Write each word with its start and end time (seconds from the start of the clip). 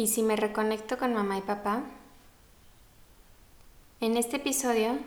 ¿Y 0.00 0.06
si 0.06 0.22
me 0.22 0.34
reconecto 0.34 0.96
con 0.96 1.12
mamá 1.12 1.36
y 1.36 1.42
papá? 1.42 1.82
En 4.00 4.16
este 4.16 4.36
episodio 4.36 4.98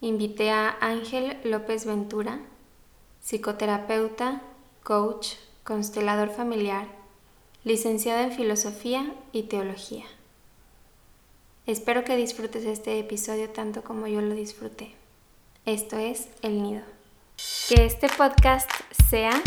invité 0.00 0.50
a 0.50 0.76
Ángel 0.80 1.38
López 1.44 1.86
Ventura, 1.86 2.40
psicoterapeuta, 3.20 4.42
coach, 4.82 5.34
constelador 5.62 6.30
familiar, 6.30 6.88
licenciado 7.62 8.24
en 8.24 8.32
filosofía 8.32 9.14
y 9.30 9.44
teología. 9.44 10.06
Espero 11.66 12.02
que 12.02 12.16
disfrutes 12.16 12.64
este 12.64 12.98
episodio 12.98 13.50
tanto 13.50 13.84
como 13.84 14.08
yo 14.08 14.20
lo 14.20 14.34
disfruté. 14.34 14.96
Esto 15.64 15.96
es 15.96 16.26
El 16.42 16.60
Nido. 16.64 16.82
Que 17.68 17.86
este 17.86 18.08
podcast 18.08 18.68
sea 19.08 19.40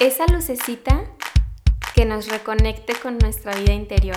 esa 0.00 0.26
lucecita 0.26 1.04
que 2.02 2.08
nos 2.08 2.26
reconecte 2.26 2.94
con 3.00 3.16
nuestra 3.18 3.54
vida 3.54 3.74
interior. 3.74 4.16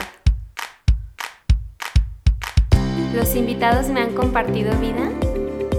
Los 3.13 3.35
invitados 3.35 3.89
me 3.89 4.01
han 4.01 4.15
compartido 4.15 4.75
vida 4.79 5.11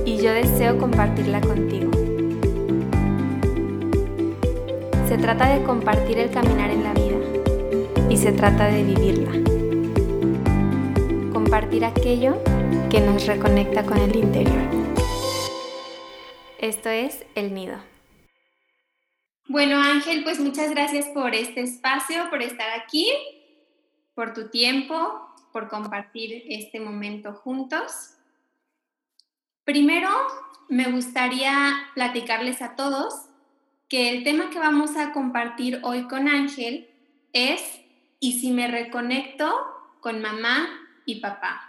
y 0.04 0.18
yo 0.18 0.32
deseo 0.32 0.78
compartirla 0.78 1.40
contigo. 1.40 1.90
Se 5.08 5.18
trata 5.18 5.48
de 5.48 5.64
compartir 5.64 6.20
el 6.20 6.30
caminar 6.30 6.70
en 6.70 6.84
la 6.84 6.94
vida 6.94 7.16
y 8.08 8.16
se 8.18 8.30
trata 8.30 8.66
de 8.66 8.84
vivirla. 8.84 9.32
Compartir 11.32 11.84
aquello 11.84 12.40
que 12.88 13.00
nos 13.00 13.26
reconecta 13.26 13.82
con 13.82 13.98
el 13.98 14.14
interior. 14.14 14.62
Esto 16.60 16.88
es 16.88 17.24
El 17.34 17.52
Nido. 17.52 17.95
Bueno, 19.48 19.80
Ángel, 19.80 20.24
pues 20.24 20.40
muchas 20.40 20.70
gracias 20.70 21.06
por 21.06 21.32
este 21.32 21.60
espacio, 21.60 22.28
por 22.30 22.42
estar 22.42 22.68
aquí, 22.80 23.06
por 24.12 24.34
tu 24.34 24.48
tiempo, 24.48 25.30
por 25.52 25.68
compartir 25.68 26.42
este 26.48 26.80
momento 26.80 27.32
juntos. 27.32 28.14
Primero, 29.62 30.10
me 30.68 30.90
gustaría 30.90 31.74
platicarles 31.94 32.60
a 32.60 32.74
todos 32.74 33.14
que 33.88 34.10
el 34.10 34.24
tema 34.24 34.50
que 34.50 34.58
vamos 34.58 34.96
a 34.96 35.12
compartir 35.12 35.78
hoy 35.84 36.08
con 36.08 36.26
Ángel 36.26 36.90
es 37.32 37.62
¿y 38.18 38.40
si 38.40 38.50
me 38.50 38.66
reconecto 38.66 39.54
con 40.00 40.20
mamá 40.20 40.66
y 41.04 41.20
papá? 41.20 41.60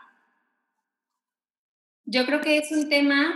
Yo 2.06 2.26
creo 2.26 2.42
que 2.42 2.58
es 2.58 2.72
un 2.72 2.90
tema 2.90 3.36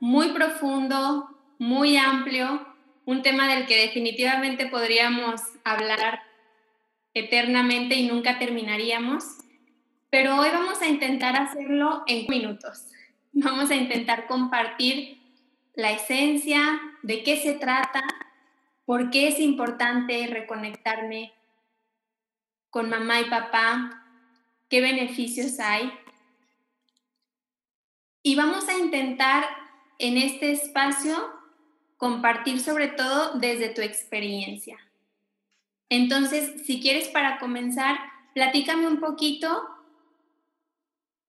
muy 0.00 0.32
profundo, 0.32 1.30
muy 1.60 1.96
amplio, 1.96 2.74
un 3.06 3.22
tema 3.22 3.48
del 3.48 3.66
que 3.66 3.80
definitivamente 3.80 4.66
podríamos 4.66 5.40
hablar 5.64 6.22
eternamente 7.14 7.94
y 7.94 8.08
nunca 8.08 8.38
terminaríamos, 8.38 9.24
pero 10.10 10.36
hoy 10.36 10.48
vamos 10.52 10.82
a 10.82 10.88
intentar 10.88 11.36
hacerlo 11.36 12.02
en 12.06 12.26
minutos. 12.28 12.88
Vamos 13.32 13.70
a 13.70 13.76
intentar 13.76 14.26
compartir 14.26 15.18
la 15.74 15.92
esencia, 15.92 16.80
de 17.02 17.22
qué 17.22 17.36
se 17.36 17.52
trata, 17.52 18.02
por 18.84 19.10
qué 19.10 19.28
es 19.28 19.38
importante 19.38 20.26
reconectarme 20.26 21.32
con 22.70 22.90
mamá 22.90 23.20
y 23.20 23.30
papá, 23.30 24.04
qué 24.68 24.80
beneficios 24.80 25.60
hay. 25.60 25.92
Y 28.22 28.34
vamos 28.34 28.68
a 28.68 28.78
intentar 28.78 29.44
en 29.98 30.16
este 30.16 30.50
espacio 30.50 31.35
compartir 31.96 32.60
sobre 32.60 32.88
todo 32.88 33.38
desde 33.38 33.68
tu 33.68 33.80
experiencia. 33.80 34.78
Entonces, 35.88 36.62
si 36.66 36.80
quieres 36.80 37.08
para 37.08 37.38
comenzar, 37.38 37.96
platícame 38.34 38.86
un 38.86 39.00
poquito 39.00 39.62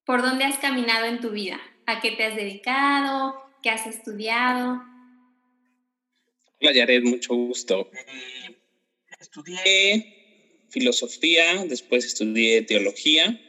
por 0.05 0.21
dónde 0.21 0.45
has 0.45 0.57
caminado 0.57 1.05
en 1.05 1.19
tu 1.19 1.31
vida, 1.31 1.59
a 1.85 2.01
qué 2.01 2.11
te 2.11 2.25
has 2.25 2.35
dedicado, 2.35 3.35
qué 3.61 3.69
has 3.69 3.85
estudiado. 3.85 4.81
Hola 6.59 6.73
Yared, 6.73 7.03
mucho 7.03 7.35
gusto. 7.35 7.89
estudié 9.19 10.65
filosofía, 10.69 11.65
después 11.65 12.05
estudié 12.05 12.63
teología 12.63 13.39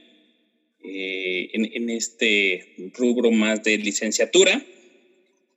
eh, 0.84 1.50
en 1.52 1.90
este 1.90 2.92
rubro 2.94 3.30
más 3.30 3.62
de 3.64 3.78
licenciatura 3.78 4.62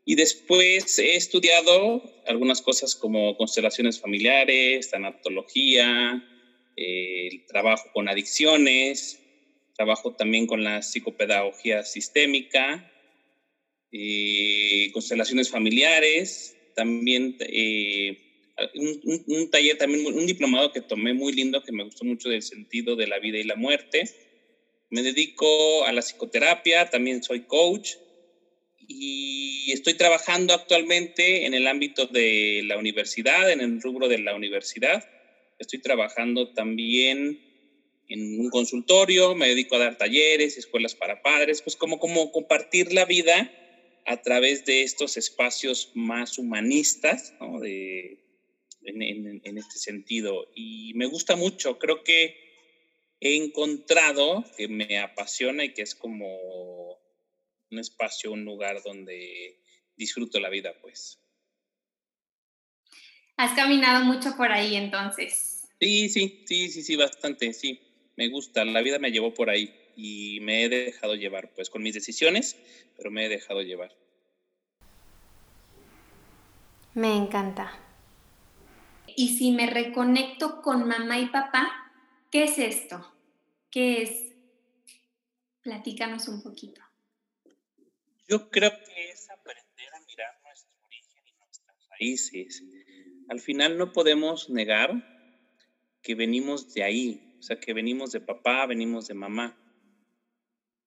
y 0.06 0.16
después 0.16 0.98
he 1.00 1.16
estudiado 1.16 2.02
algunas 2.26 2.62
cosas 2.62 2.96
como 2.96 3.38
constelaciones 3.38 4.00
familiares, 4.00 4.90
tanatología, 4.90 6.24
eh, 6.76 7.46
trabajo 7.48 7.90
con 7.94 8.10
adicciones, 8.10 9.20
trabajo 9.76 10.16
también 10.16 10.48
con 10.48 10.64
la 10.64 10.82
psicopedagogía 10.82 11.84
sistémica, 11.84 12.92
eh, 13.92 14.90
constelaciones 14.94 15.52
familiares, 15.52 16.58
también 16.76 17.36
eh, 17.40 18.18
un, 18.74 19.24
un, 19.28 19.52
taller, 19.52 19.78
también 19.78 20.06
un 20.06 20.26
diplomado 20.26 20.72
que 20.72 20.82
tomé 20.82 21.14
muy 21.14 21.34
lindo, 21.34 21.62
que 21.62 21.72
me 21.72 21.84
gustó 21.84 22.06
mucho 22.06 22.30
del 22.30 22.42
sentido 22.42 22.96
de 22.96 23.08
la 23.08 23.20
vida 23.20 23.38
y 23.38 23.44
la 23.44 23.56
muerte. 23.56 24.10
Me 24.90 25.04
dedico 25.04 25.86
a 25.86 25.94
la 25.94 26.02
psicoterapia, 26.02 26.90
también 26.90 27.22
soy 27.22 27.42
coach 27.42 27.92
y 29.00 29.72
estoy 29.72 29.94
trabajando 29.94 30.54
actualmente 30.54 31.46
en 31.46 31.54
el 31.54 31.68
ámbito 31.68 32.08
de 32.08 32.62
la 32.66 32.78
universidad, 32.78 33.52
en 33.52 33.62
el 33.62 33.82
rubro 33.82 34.08
de 34.08 34.20
la 34.20 34.36
universidad. 34.36 35.04
Estoy 35.60 35.80
trabajando 35.80 36.50
también 36.54 37.40
en 38.08 38.40
un 38.40 38.50
consultorio, 38.50 39.36
me 39.36 39.48
dedico 39.48 39.76
a 39.76 39.80
dar 39.80 39.98
talleres, 39.98 40.58
escuelas 40.58 40.96
para 40.96 41.22
padres, 41.22 41.62
pues 41.62 41.76
como, 41.76 41.98
como 42.00 42.32
compartir 42.32 42.92
la 42.92 43.06
vida 43.06 43.52
a 44.06 44.22
través 44.22 44.66
de 44.66 44.84
estos 44.84 45.16
espacios 45.16 45.92
más 45.94 46.38
humanistas, 46.38 47.34
¿no? 47.40 47.60
de, 47.60 48.18
en, 48.84 49.02
en, 49.02 49.42
en 49.44 49.58
este 49.58 49.78
sentido. 49.78 50.48
Y 50.56 50.94
me 50.96 51.06
gusta 51.06 51.36
mucho, 51.36 51.80
creo 51.80 52.04
que 52.04 52.36
he 53.22 53.36
encontrado 53.36 54.44
que 54.58 54.68
me 54.68 54.98
apasiona 55.00 55.64
y 55.64 55.74
que 55.74 55.84
es 55.84 55.96
como 55.96 56.28
un 57.72 57.80
espacio, 57.80 58.32
un 58.32 58.46
lugar 58.46 58.82
donde 58.84 59.60
disfruto 59.96 60.40
la 60.40 60.50
vida, 60.50 60.74
pues. 60.82 61.20
Has 63.38 63.54
caminado 63.54 64.06
mucho 64.06 64.36
por 64.36 64.52
ahí 64.52 64.76
entonces. 64.76 65.68
Sí, 65.80 66.10
sí, 66.10 66.44
sí, 66.46 66.70
sí, 66.70 66.84
sí, 66.84 66.96
bastante, 66.96 67.54
sí. 67.54 67.80
Me 68.16 68.28
gusta, 68.30 68.64
la 68.66 68.82
vida 68.82 69.00
me 69.00 69.12
llevó 69.12 69.34
por 69.34 69.50
ahí 69.50 69.74
y 69.96 70.40
me 70.42 70.64
he 70.64 70.70
dejado 70.70 71.16
llevar, 71.16 71.54
pues 71.56 71.70
con 71.70 71.82
mis 71.82 71.94
decisiones, 71.94 72.58
pero 72.98 73.10
me 73.10 73.26
he 73.26 73.30
dejado 73.30 73.62
llevar. 73.62 73.96
Me 76.94 77.16
encanta. 77.16 77.72
Y 79.16 79.38
si 79.38 79.52
me 79.52 79.68
reconecto 79.68 80.62
con 80.62 80.88
mamá 80.88 81.20
y 81.20 81.28
papá, 81.28 81.92
¿qué 82.30 82.44
es 82.44 82.58
esto? 82.60 83.16
¿Qué 83.70 84.04
es? 84.04 84.34
Platícanos 85.62 86.28
un 86.28 86.44
poquito. 86.44 86.82
Yo 88.32 88.50
creo 88.50 88.72
que 88.72 89.10
es 89.10 89.30
aprender 89.30 89.94
a 89.94 90.00
mirar 90.08 90.34
nuestro 90.46 90.72
origen 90.86 91.22
y 91.26 91.34
nuestras 91.38 91.76
raíces. 91.90 92.64
Al 93.28 93.42
final 93.42 93.78
no 93.78 93.92
podemos 93.92 94.50
negar 94.50 94.94
que 96.02 96.16
venimos 96.16 96.74
de 96.74 96.84
ahí, 96.84 97.36
o 97.40 97.42
sea, 97.42 97.60
que 97.60 97.74
venimos 97.74 98.14
de 98.14 98.22
papá, 98.22 98.66
venimos 98.68 99.10
de 99.10 99.16
mamá. 99.16 99.58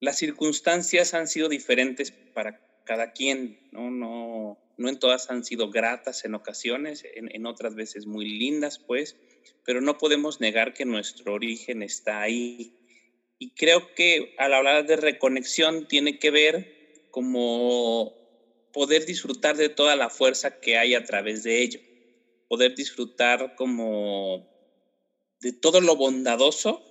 Las 0.01 0.17
circunstancias 0.17 1.13
han 1.13 1.29
sido 1.29 1.51
diferentes 1.51 2.13
para 2.13 2.83
cada 2.87 3.13
quien, 3.13 3.69
¿no? 3.73 3.91
No, 3.91 4.59
no 4.79 4.89
en 4.89 4.99
todas 4.99 5.29
han 5.29 5.45
sido 5.45 5.71
gratas 5.71 6.25
en 6.25 6.35
ocasiones, 6.35 7.05
en, 7.15 7.29
en 7.31 7.45
otras 7.45 7.75
veces 7.75 8.07
muy 8.07 8.25
lindas, 8.25 8.79
pues, 8.79 9.19
pero 9.67 9.83
no 9.83 9.99
podemos 9.99 10.41
negar 10.41 10.73
que 10.73 10.87
nuestro 10.87 11.35
origen 11.35 11.83
está 11.83 12.23
ahí. 12.23 12.75
Y 13.39 13.51
creo 13.51 13.95
que 13.95 14.35
al 14.39 14.55
hablar 14.55 14.87
de 14.87 14.97
reconexión 14.97 15.87
tiene 15.89 16.19
que 16.19 16.31
ver 16.31 16.74
como 17.15 18.13
poder 18.73 19.07
disfrutar 19.07 19.57
de 19.57 19.69
toda 19.69 19.95
la 19.95 20.11
fuerza 20.11 20.51
que 20.51 20.77
hay 20.77 20.95
a 20.95 21.05
través 21.05 21.45
de 21.45 21.63
ello, 21.63 21.79
poder 22.49 22.75
disfrutar 22.75 23.55
como 23.55 24.45
de 25.39 25.53
todo 25.53 25.81
lo 25.81 25.95
bondadoso 25.95 26.83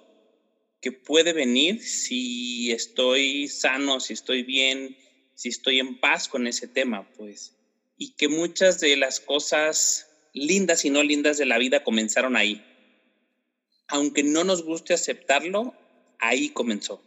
que 0.80 0.94
puede 0.94 1.34
venir 1.34 1.82
si 1.82 2.72
estoy 2.72 3.50
sano, 3.50 4.00
si 4.00 4.14
estoy 4.14 4.44
bien, 4.44 4.96
si 5.36 5.50
estoy 5.50 5.80
en 5.80 6.00
paz 6.00 6.30
con 6.30 6.48
ese 6.48 6.70
tema, 6.70 7.06
pues. 7.18 7.58
Y 7.98 8.16
que 8.16 8.30
muchas 8.30 8.80
de 8.80 8.96
las 8.96 9.20
cosas 9.20 10.08
lindas 10.32 10.86
y 10.86 10.90
no 10.90 11.04
lindas 11.04 11.38
de 11.38 11.48
la 11.48 11.58
vida 11.58 11.84
comenzaron 11.84 12.38
ahí. 12.38 12.64
Aunque 13.90 14.24
no 14.24 14.46
nos 14.46 14.64
guste 14.64 14.94
aceptarlo, 14.94 15.74
ahí 16.18 16.48
comenzó 16.48 17.04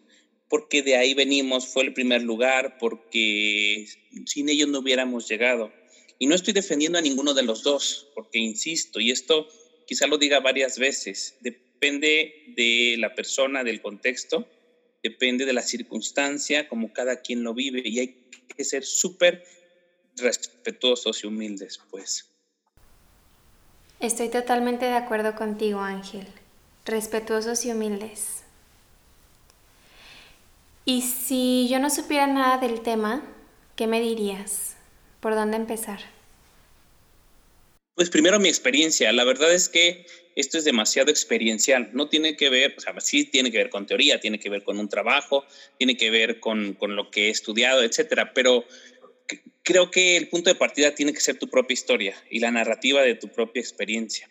porque 0.48 0.82
de 0.82 0.96
ahí 0.96 1.14
venimos, 1.14 1.66
fue 1.66 1.84
el 1.84 1.92
primer 1.92 2.22
lugar, 2.22 2.78
porque 2.78 3.86
sin 4.26 4.48
ellos 4.48 4.68
no 4.68 4.80
hubiéramos 4.80 5.28
llegado. 5.28 5.72
Y 6.18 6.26
no 6.26 6.34
estoy 6.34 6.54
defendiendo 6.54 6.98
a 6.98 7.02
ninguno 7.02 7.34
de 7.34 7.42
los 7.42 7.62
dos, 7.62 8.08
porque 8.14 8.38
insisto, 8.38 9.00
y 9.00 9.10
esto 9.10 9.48
quizá 9.86 10.06
lo 10.06 10.18
diga 10.18 10.40
varias 10.40 10.78
veces, 10.78 11.36
depende 11.40 12.54
de 12.56 12.96
la 12.98 13.14
persona, 13.14 13.64
del 13.64 13.82
contexto, 13.82 14.48
depende 15.02 15.44
de 15.44 15.52
la 15.52 15.62
circunstancia, 15.62 16.68
como 16.68 16.92
cada 16.92 17.20
quien 17.20 17.42
lo 17.42 17.54
vive, 17.54 17.82
y 17.84 17.98
hay 17.98 18.28
que 18.56 18.64
ser 18.64 18.84
súper 18.84 19.44
respetuosos 20.16 21.22
y 21.22 21.26
humildes, 21.26 21.80
pues. 21.90 22.30
Estoy 24.00 24.28
totalmente 24.28 24.86
de 24.86 24.94
acuerdo 24.94 25.34
contigo, 25.36 25.80
Ángel. 25.80 26.26
Respetuosos 26.84 27.64
y 27.64 27.72
humildes. 27.72 28.35
Y 30.88 31.02
si 31.02 31.66
yo 31.68 31.80
no 31.80 31.90
supiera 31.90 32.28
nada 32.28 32.58
del 32.58 32.80
tema, 32.80 33.20
¿qué 33.74 33.88
me 33.88 34.00
dirías? 34.00 34.76
¿Por 35.18 35.34
dónde 35.34 35.56
empezar? 35.56 35.98
Pues 37.96 38.08
primero 38.08 38.38
mi 38.38 38.48
experiencia. 38.48 39.12
La 39.12 39.24
verdad 39.24 39.52
es 39.52 39.68
que 39.68 40.06
esto 40.36 40.58
es 40.58 40.64
demasiado 40.64 41.10
experiencial. 41.10 41.90
No 41.92 42.08
tiene 42.08 42.36
que 42.36 42.50
ver, 42.50 42.76
o 42.78 42.80
sea, 42.80 42.94
sí 43.00 43.24
tiene 43.24 43.50
que 43.50 43.58
ver 43.58 43.68
con 43.68 43.86
teoría, 43.86 44.20
tiene 44.20 44.38
que 44.38 44.48
ver 44.48 44.62
con 44.62 44.78
un 44.78 44.88
trabajo, 44.88 45.44
tiene 45.76 45.96
que 45.96 46.08
ver 46.10 46.38
con, 46.38 46.74
con 46.74 46.94
lo 46.94 47.10
que 47.10 47.26
he 47.26 47.30
estudiado, 47.30 47.82
etcétera. 47.82 48.32
Pero 48.32 48.64
creo 49.64 49.90
que 49.90 50.16
el 50.16 50.28
punto 50.28 50.50
de 50.50 50.54
partida 50.54 50.94
tiene 50.94 51.12
que 51.12 51.20
ser 51.20 51.36
tu 51.36 51.48
propia 51.48 51.74
historia 51.74 52.14
y 52.30 52.38
la 52.38 52.52
narrativa 52.52 53.02
de 53.02 53.16
tu 53.16 53.26
propia 53.26 53.58
experiencia. 53.58 54.30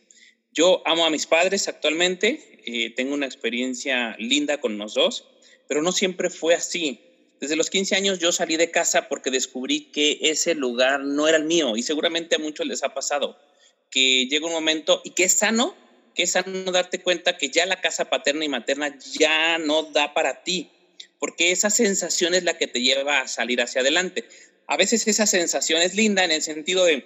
Yo 0.54 0.82
amo 0.86 1.06
a 1.06 1.10
mis 1.10 1.28
padres 1.28 1.68
actualmente, 1.68 2.62
eh, 2.66 2.92
tengo 2.92 3.14
una 3.14 3.26
experiencia 3.26 4.16
linda 4.20 4.62
con 4.62 4.78
los 4.78 4.94
dos, 4.94 5.35
pero 5.68 5.82
no 5.82 5.92
siempre 5.92 6.30
fue 6.30 6.56
así. 6.56 7.02
Desde 7.40 7.56
los 7.56 7.70
15 7.70 7.96
años 7.96 8.20
yo 8.20 8.32
salí 8.32 8.58
de 8.58 8.72
casa 8.72 9.10
porque 9.10 9.32
descubrí 9.32 9.92
que 9.92 10.20
ese 10.22 10.56
lugar 10.56 11.02
no 11.02 11.28
era 11.28 11.38
el 11.38 11.46
mío 11.46 11.76
y 11.76 11.84
seguramente 11.84 12.36
a 12.36 12.40
muchos 12.40 12.66
les 12.66 12.84
ha 12.84 12.94
pasado 12.94 13.38
que 13.92 14.26
llega 14.28 14.48
un 14.48 14.54
momento 14.54 15.02
y 15.04 15.12
que 15.12 15.26
es 15.26 15.34
sano, 15.34 15.76
que 16.16 16.24
es 16.24 16.32
sano 16.32 16.72
darte 16.72 17.02
cuenta 17.02 17.38
que 17.38 17.50
ya 17.50 17.66
la 17.66 17.80
casa 17.80 18.06
paterna 18.06 18.44
y 18.44 18.50
materna 18.50 18.98
ya 19.14 19.58
no 19.58 19.84
da 19.84 20.14
para 20.14 20.44
ti, 20.44 20.72
porque 21.20 21.52
esa 21.52 21.70
sensación 21.70 22.34
es 22.34 22.44
la 22.44 22.58
que 22.58 22.68
te 22.68 22.82
lleva 22.82 23.22
a 23.22 23.28
salir 23.28 23.62
hacia 23.62 23.82
adelante 23.82 24.26
a 24.68 24.78
veces 24.78 25.08
esa 25.08 25.26
sensación 25.26 25.82
es 25.82 25.96
linda 25.96 26.24
en 26.24 26.32
el 26.32 26.42
sentido 26.42 26.86
de, 26.86 27.06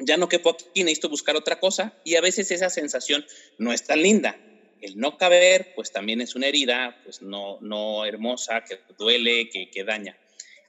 ya 0.00 0.16
no 0.16 0.28
quepo 0.28 0.50
aquí, 0.50 0.82
necesito 0.82 1.08
buscar 1.08 1.36
otra 1.36 1.60
cosa, 1.60 1.94
y 2.04 2.16
a 2.16 2.20
veces 2.20 2.50
esa 2.50 2.70
sensación 2.70 3.24
no 3.58 3.72
es 3.72 3.84
tan 3.84 4.02
linda. 4.02 4.36
El 4.82 4.98
no 4.98 5.16
caber, 5.16 5.72
pues 5.74 5.90
también 5.92 6.20
es 6.20 6.34
una 6.34 6.48
herida, 6.48 7.00
pues 7.04 7.22
no, 7.22 7.58
no 7.60 8.04
hermosa, 8.04 8.62
que 8.62 8.78
duele, 8.98 9.48
que, 9.48 9.70
que 9.70 9.84
daña. 9.84 10.18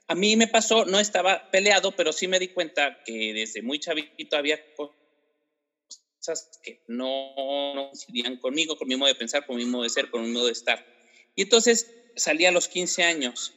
A 0.06 0.14
mí 0.14 0.36
me 0.36 0.48
pasó, 0.48 0.84
no 0.84 1.00
estaba 1.00 1.50
peleado, 1.50 1.94
pero 1.96 2.12
sí 2.12 2.28
me 2.28 2.38
di 2.38 2.48
cuenta 2.48 3.02
que 3.04 3.32
desde 3.34 3.60
muy 3.62 3.78
chavito 3.78 4.36
había 4.36 4.58
cosas 4.74 6.60
que 6.62 6.82
no, 6.86 7.74
no 7.74 7.86
coincidían 7.88 8.38
conmigo, 8.38 8.76
con 8.76 8.88
mi 8.88 8.96
modo 8.96 9.08
de 9.08 9.14
pensar, 9.14 9.44
con 9.44 9.56
mi 9.56 9.66
modo 9.66 9.82
de 9.82 9.90
ser, 9.90 10.10
con 10.10 10.22
mi 10.22 10.28
modo 10.28 10.46
de 10.46 10.52
estar. 10.52 10.84
Y 11.34 11.42
entonces 11.42 11.90
salí 12.16 12.46
a 12.46 12.52
los 12.52 12.68
15 12.68 13.02
años 13.02 13.54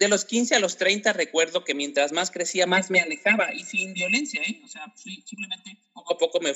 de 0.00 0.08
los 0.08 0.24
15 0.24 0.56
a 0.56 0.60
los 0.60 0.78
30 0.78 1.12
recuerdo 1.12 1.62
que 1.62 1.74
mientras 1.74 2.10
más 2.10 2.30
crecía, 2.30 2.66
más 2.66 2.90
me 2.90 3.00
alejaba 3.00 3.52
y 3.52 3.64
sin 3.64 3.92
violencia, 3.92 4.40
¿eh? 4.40 4.60
O 4.64 4.68
sea, 4.68 4.92
simplemente 4.96 5.76
poco 5.92 6.14
a 6.14 6.18
poco 6.18 6.40
me 6.40 6.54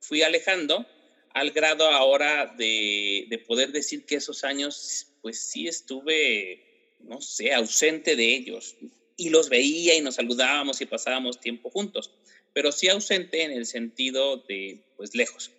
fui 0.00 0.22
alejando 0.22 0.86
al 1.32 1.50
grado 1.52 1.86
ahora 1.88 2.46
de, 2.56 3.26
de, 3.28 3.38
poder 3.38 3.72
decir 3.72 4.04
que 4.04 4.16
esos 4.16 4.44
años, 4.44 5.06
pues 5.22 5.40
sí 5.40 5.68
estuve, 5.68 6.96
no 7.00 7.20
sé, 7.20 7.52
ausente 7.52 8.16
de 8.16 8.34
ellos. 8.34 8.76
Y 9.16 9.30
los 9.30 9.48
veía 9.48 9.94
y 9.94 10.00
nos 10.00 10.16
saludábamos 10.16 10.80
y 10.80 10.86
pasábamos 10.86 11.40
tiempo 11.40 11.70
juntos, 11.70 12.10
pero 12.52 12.72
sí 12.72 12.88
ausente 12.88 13.42
en 13.42 13.52
el 13.52 13.66
sentido 13.66 14.38
de, 14.38 14.82
pues 14.96 15.14
lejos. 15.14 15.52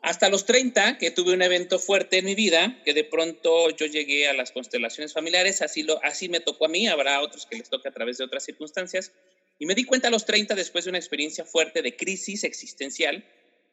Hasta 0.00 0.28
los 0.28 0.46
30, 0.46 0.96
que 0.96 1.10
tuve 1.10 1.32
un 1.32 1.42
evento 1.42 1.78
fuerte 1.78 2.18
en 2.18 2.24
mi 2.24 2.36
vida, 2.36 2.80
que 2.84 2.94
de 2.94 3.02
pronto 3.02 3.70
yo 3.70 3.86
llegué 3.86 4.28
a 4.28 4.32
las 4.32 4.52
constelaciones 4.52 5.12
familiares, 5.12 5.60
así, 5.60 5.82
lo, 5.82 6.02
así 6.04 6.28
me 6.28 6.38
tocó 6.38 6.66
a 6.66 6.68
mí, 6.68 6.86
habrá 6.86 7.20
otros 7.20 7.46
que 7.46 7.56
les 7.56 7.68
toque 7.68 7.88
a 7.88 7.92
través 7.92 8.18
de 8.18 8.24
otras 8.24 8.44
circunstancias, 8.44 9.12
y 9.58 9.66
me 9.66 9.74
di 9.74 9.82
cuenta 9.82 10.06
a 10.06 10.12
los 10.12 10.24
30, 10.24 10.54
después 10.54 10.84
de 10.84 10.90
una 10.90 10.98
experiencia 10.98 11.44
fuerte 11.44 11.82
de 11.82 11.96
crisis 11.96 12.44
existencial, 12.44 13.24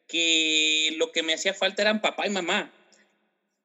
que 0.06 0.94
lo 0.96 1.12
que 1.12 1.22
me 1.22 1.34
hacía 1.34 1.54
falta 1.54 1.82
eran 1.82 2.00
papá 2.00 2.26
y 2.26 2.30
mamá. 2.30 2.72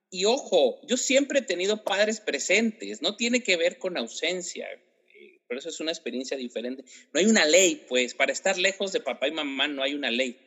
Y 0.10 0.26
ojo, 0.26 0.80
yo 0.88 0.98
siempre 0.98 1.40
he 1.40 1.44
tenido 1.44 1.84
padres 1.84 2.20
presentes, 2.20 3.02
no 3.02 3.16
tiene 3.16 3.44
que 3.44 3.56
ver 3.56 3.78
con 3.78 3.98
ausencia, 3.98 4.68
eh, 4.70 5.40
pero 5.48 5.60
eso 5.60 5.70
es 5.70 5.80
una 5.80 5.92
experiencia 5.92 6.36
diferente. 6.36 6.84
No 7.14 7.20
hay 7.20 7.26
una 7.28 7.46
ley, 7.46 7.86
pues, 7.88 8.14
para 8.14 8.34
estar 8.34 8.58
lejos 8.58 8.92
de 8.92 9.00
papá 9.00 9.28
y 9.28 9.32
mamá 9.32 9.68
no 9.68 9.84
hay 9.84 9.94
una 9.94 10.12
ley 10.12 10.38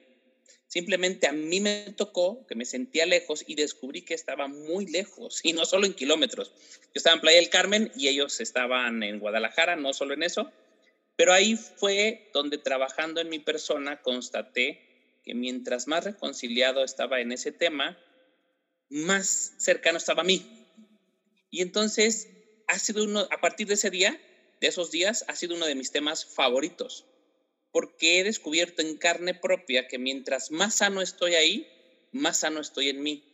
Simplemente 0.66 1.28
a 1.28 1.32
mí 1.32 1.60
me 1.60 1.94
tocó 1.96 2.46
que 2.46 2.54
me 2.54 2.64
sentía 2.64 3.06
lejos 3.06 3.44
y 3.46 3.54
descubrí 3.54 4.02
que 4.02 4.14
estaba 4.14 4.48
muy 4.48 4.86
lejos, 4.86 5.40
y 5.44 5.52
no 5.52 5.66
solo 5.66 5.86
en 5.86 5.94
kilómetros. 5.94 6.52
Yo 6.86 6.92
estaba 6.94 7.14
en 7.14 7.20
Playa 7.20 7.38
del 7.38 7.50
Carmen 7.50 7.92
y 7.96 8.08
ellos 8.08 8.40
estaban 8.40 9.02
en 9.04 9.20
Guadalajara, 9.20 9.76
no 9.76 9.92
solo 9.92 10.14
en 10.14 10.22
eso, 10.22 10.50
pero 11.16 11.32
ahí 11.32 11.56
fue 11.56 12.28
donde 12.34 12.58
trabajando 12.58 13.20
en 13.20 13.28
mi 13.28 13.38
persona 13.38 14.02
constaté 14.02 14.93
que 15.24 15.34
mientras 15.34 15.86
más 15.86 16.04
reconciliado 16.04 16.84
estaba 16.84 17.20
en 17.20 17.32
ese 17.32 17.52
tema, 17.52 17.98
más 18.90 19.54
cercano 19.58 19.98
estaba 19.98 20.22
a 20.22 20.26
mí. 20.26 20.42
Y 21.50 21.62
entonces 21.62 22.28
ha 22.68 22.78
sido 22.78 23.04
uno, 23.04 23.26
a 23.30 23.40
partir 23.40 23.66
de 23.66 23.74
ese 23.74 23.90
día, 23.90 24.20
de 24.60 24.66
esos 24.66 24.90
días, 24.90 25.24
ha 25.28 25.34
sido 25.34 25.54
uno 25.54 25.66
de 25.66 25.74
mis 25.74 25.90
temas 25.90 26.24
favoritos 26.24 27.06
porque 27.74 28.20
he 28.20 28.24
descubierto 28.24 28.82
en 28.82 28.96
carne 28.96 29.34
propia 29.34 29.88
que 29.88 29.98
mientras 29.98 30.52
más 30.52 30.76
sano 30.76 31.02
estoy 31.02 31.34
ahí, 31.34 31.66
más 32.12 32.38
sano 32.38 32.60
estoy 32.60 32.88
en 32.88 33.02
mí. 33.02 33.24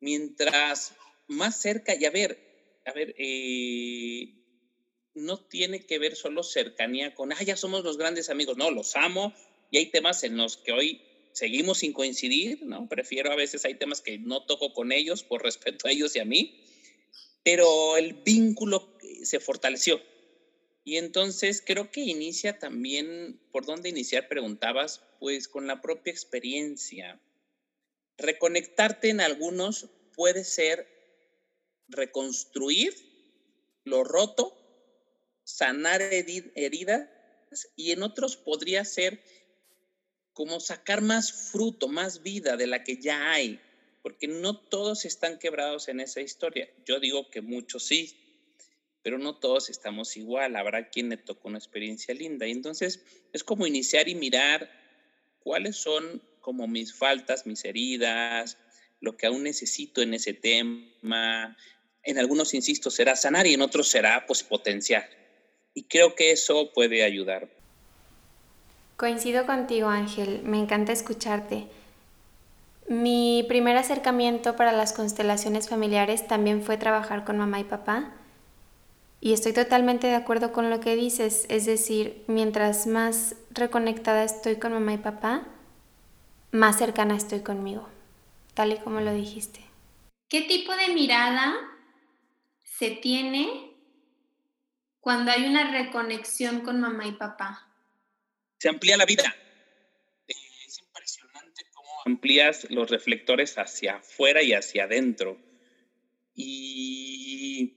Mientras 0.00 0.94
más 1.26 1.60
cerca, 1.60 1.94
y 1.94 2.06
a 2.06 2.10
ver, 2.10 2.38
a 2.86 2.92
ver, 2.92 3.14
eh, 3.18 4.32
no 5.12 5.36
tiene 5.36 5.84
que 5.84 5.98
ver 5.98 6.16
solo 6.16 6.42
cercanía 6.42 7.14
con, 7.14 7.30
ah, 7.30 7.42
ya 7.42 7.56
somos 7.56 7.84
los 7.84 7.98
grandes 7.98 8.30
amigos, 8.30 8.56
no, 8.56 8.70
los 8.70 8.96
amo 8.96 9.34
y 9.70 9.76
hay 9.76 9.90
temas 9.90 10.24
en 10.24 10.38
los 10.38 10.56
que 10.56 10.72
hoy 10.72 11.02
seguimos 11.38 11.78
sin 11.78 11.92
coincidir, 11.92 12.64
¿no? 12.64 12.88
Prefiero 12.88 13.30
a 13.30 13.36
veces, 13.36 13.64
hay 13.64 13.76
temas 13.76 14.00
que 14.00 14.18
no 14.18 14.44
toco 14.44 14.72
con 14.72 14.90
ellos 14.90 15.22
por 15.22 15.42
respeto 15.42 15.86
a 15.86 15.92
ellos 15.92 16.16
y 16.16 16.18
a 16.18 16.24
mí, 16.24 16.64
pero 17.44 17.96
el 17.96 18.14
vínculo 18.14 18.98
se 19.22 19.38
fortaleció. 19.38 20.02
Y 20.82 20.96
entonces 20.96 21.62
creo 21.64 21.92
que 21.92 22.00
inicia 22.00 22.58
también, 22.58 23.40
¿por 23.52 23.66
dónde 23.66 23.88
iniciar? 23.88 24.26
Preguntabas, 24.26 25.02
pues 25.20 25.46
con 25.46 25.68
la 25.68 25.80
propia 25.80 26.10
experiencia. 26.10 27.20
Reconectarte 28.16 29.10
en 29.10 29.20
algunos 29.20 29.88
puede 30.16 30.42
ser 30.42 30.88
reconstruir 31.86 32.94
lo 33.84 34.02
roto, 34.02 34.58
sanar 35.44 36.02
heridas 36.02 37.08
y 37.76 37.92
en 37.92 38.02
otros 38.02 38.36
podría 38.36 38.84
ser 38.84 39.22
como 40.38 40.60
sacar 40.60 41.02
más 41.02 41.32
fruto, 41.32 41.88
más 41.88 42.22
vida 42.22 42.56
de 42.56 42.68
la 42.68 42.84
que 42.84 42.98
ya 42.98 43.32
hay, 43.32 43.58
porque 44.04 44.28
no 44.28 44.56
todos 44.56 45.04
están 45.04 45.36
quebrados 45.36 45.88
en 45.88 45.98
esa 45.98 46.20
historia. 46.20 46.70
Yo 46.86 47.00
digo 47.00 47.28
que 47.28 47.40
muchos 47.40 47.88
sí, 47.88 48.16
pero 49.02 49.18
no 49.18 49.34
todos 49.34 49.68
estamos 49.68 50.16
igual, 50.16 50.54
habrá 50.54 50.90
quien 50.90 51.08
le 51.08 51.16
tocó 51.16 51.48
una 51.48 51.58
experiencia 51.58 52.14
linda. 52.14 52.46
Y 52.46 52.52
entonces 52.52 53.04
es 53.32 53.42
como 53.42 53.66
iniciar 53.66 54.08
y 54.08 54.14
mirar 54.14 54.70
cuáles 55.40 55.74
son 55.74 56.22
como 56.38 56.68
mis 56.68 56.94
faltas, 56.94 57.44
mis 57.44 57.64
heridas, 57.64 58.58
lo 59.00 59.16
que 59.16 59.26
aún 59.26 59.42
necesito 59.42 60.02
en 60.02 60.14
ese 60.14 60.34
tema. 60.34 61.56
En 62.04 62.16
algunos, 62.16 62.54
insisto, 62.54 62.92
será 62.92 63.16
sanar 63.16 63.48
y 63.48 63.54
en 63.54 63.62
otros 63.62 63.88
será 63.88 64.24
pues 64.24 64.44
potenciar. 64.44 65.10
Y 65.74 65.88
creo 65.88 66.14
que 66.14 66.30
eso 66.30 66.72
puede 66.72 67.02
ayudar. 67.02 67.57
Coincido 68.98 69.46
contigo, 69.46 69.88
Ángel. 69.90 70.42
Me 70.42 70.58
encanta 70.58 70.90
escucharte. 70.90 71.68
Mi 72.88 73.44
primer 73.46 73.76
acercamiento 73.76 74.56
para 74.56 74.72
las 74.72 74.92
constelaciones 74.92 75.68
familiares 75.68 76.26
también 76.26 76.64
fue 76.64 76.78
trabajar 76.78 77.24
con 77.24 77.38
mamá 77.38 77.60
y 77.60 77.64
papá. 77.64 78.10
Y 79.20 79.34
estoy 79.34 79.52
totalmente 79.52 80.08
de 80.08 80.16
acuerdo 80.16 80.52
con 80.52 80.68
lo 80.68 80.80
que 80.80 80.96
dices, 80.96 81.46
es 81.48 81.64
decir, 81.64 82.24
mientras 82.26 82.88
más 82.88 83.36
reconectada 83.50 84.24
estoy 84.24 84.56
con 84.56 84.72
mamá 84.72 84.94
y 84.94 84.98
papá, 84.98 85.44
más 86.50 86.76
cercana 86.76 87.14
estoy 87.14 87.42
conmigo, 87.42 87.88
tal 88.54 88.72
y 88.72 88.78
como 88.78 89.00
lo 89.00 89.12
dijiste. 89.12 89.60
¿Qué 90.28 90.42
tipo 90.42 90.74
de 90.74 90.92
mirada 90.92 91.54
se 92.64 92.90
tiene 92.90 93.76
cuando 94.98 95.30
hay 95.30 95.46
una 95.46 95.70
reconexión 95.70 96.62
con 96.62 96.80
mamá 96.80 97.06
y 97.06 97.12
papá? 97.12 97.67
Se 98.58 98.68
amplía 98.68 98.96
la 98.96 99.06
vida. 99.06 99.36
Es 100.26 100.78
impresionante 100.80 101.64
cómo 101.72 101.90
amplías 102.06 102.66
los 102.70 102.90
reflectores 102.90 103.56
hacia 103.56 103.96
afuera 103.96 104.42
y 104.42 104.52
hacia 104.52 104.84
adentro. 104.84 105.38
Y 106.34 107.72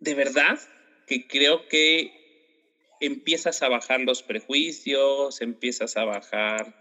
de 0.00 0.14
verdad 0.14 0.58
que 1.06 1.26
creo 1.26 1.68
que 1.68 2.12
empiezas 3.00 3.62
a 3.62 3.68
bajar 3.68 4.00
los 4.00 4.22
prejuicios, 4.22 5.40
empiezas 5.40 5.96
a 5.96 6.04
bajar 6.04 6.76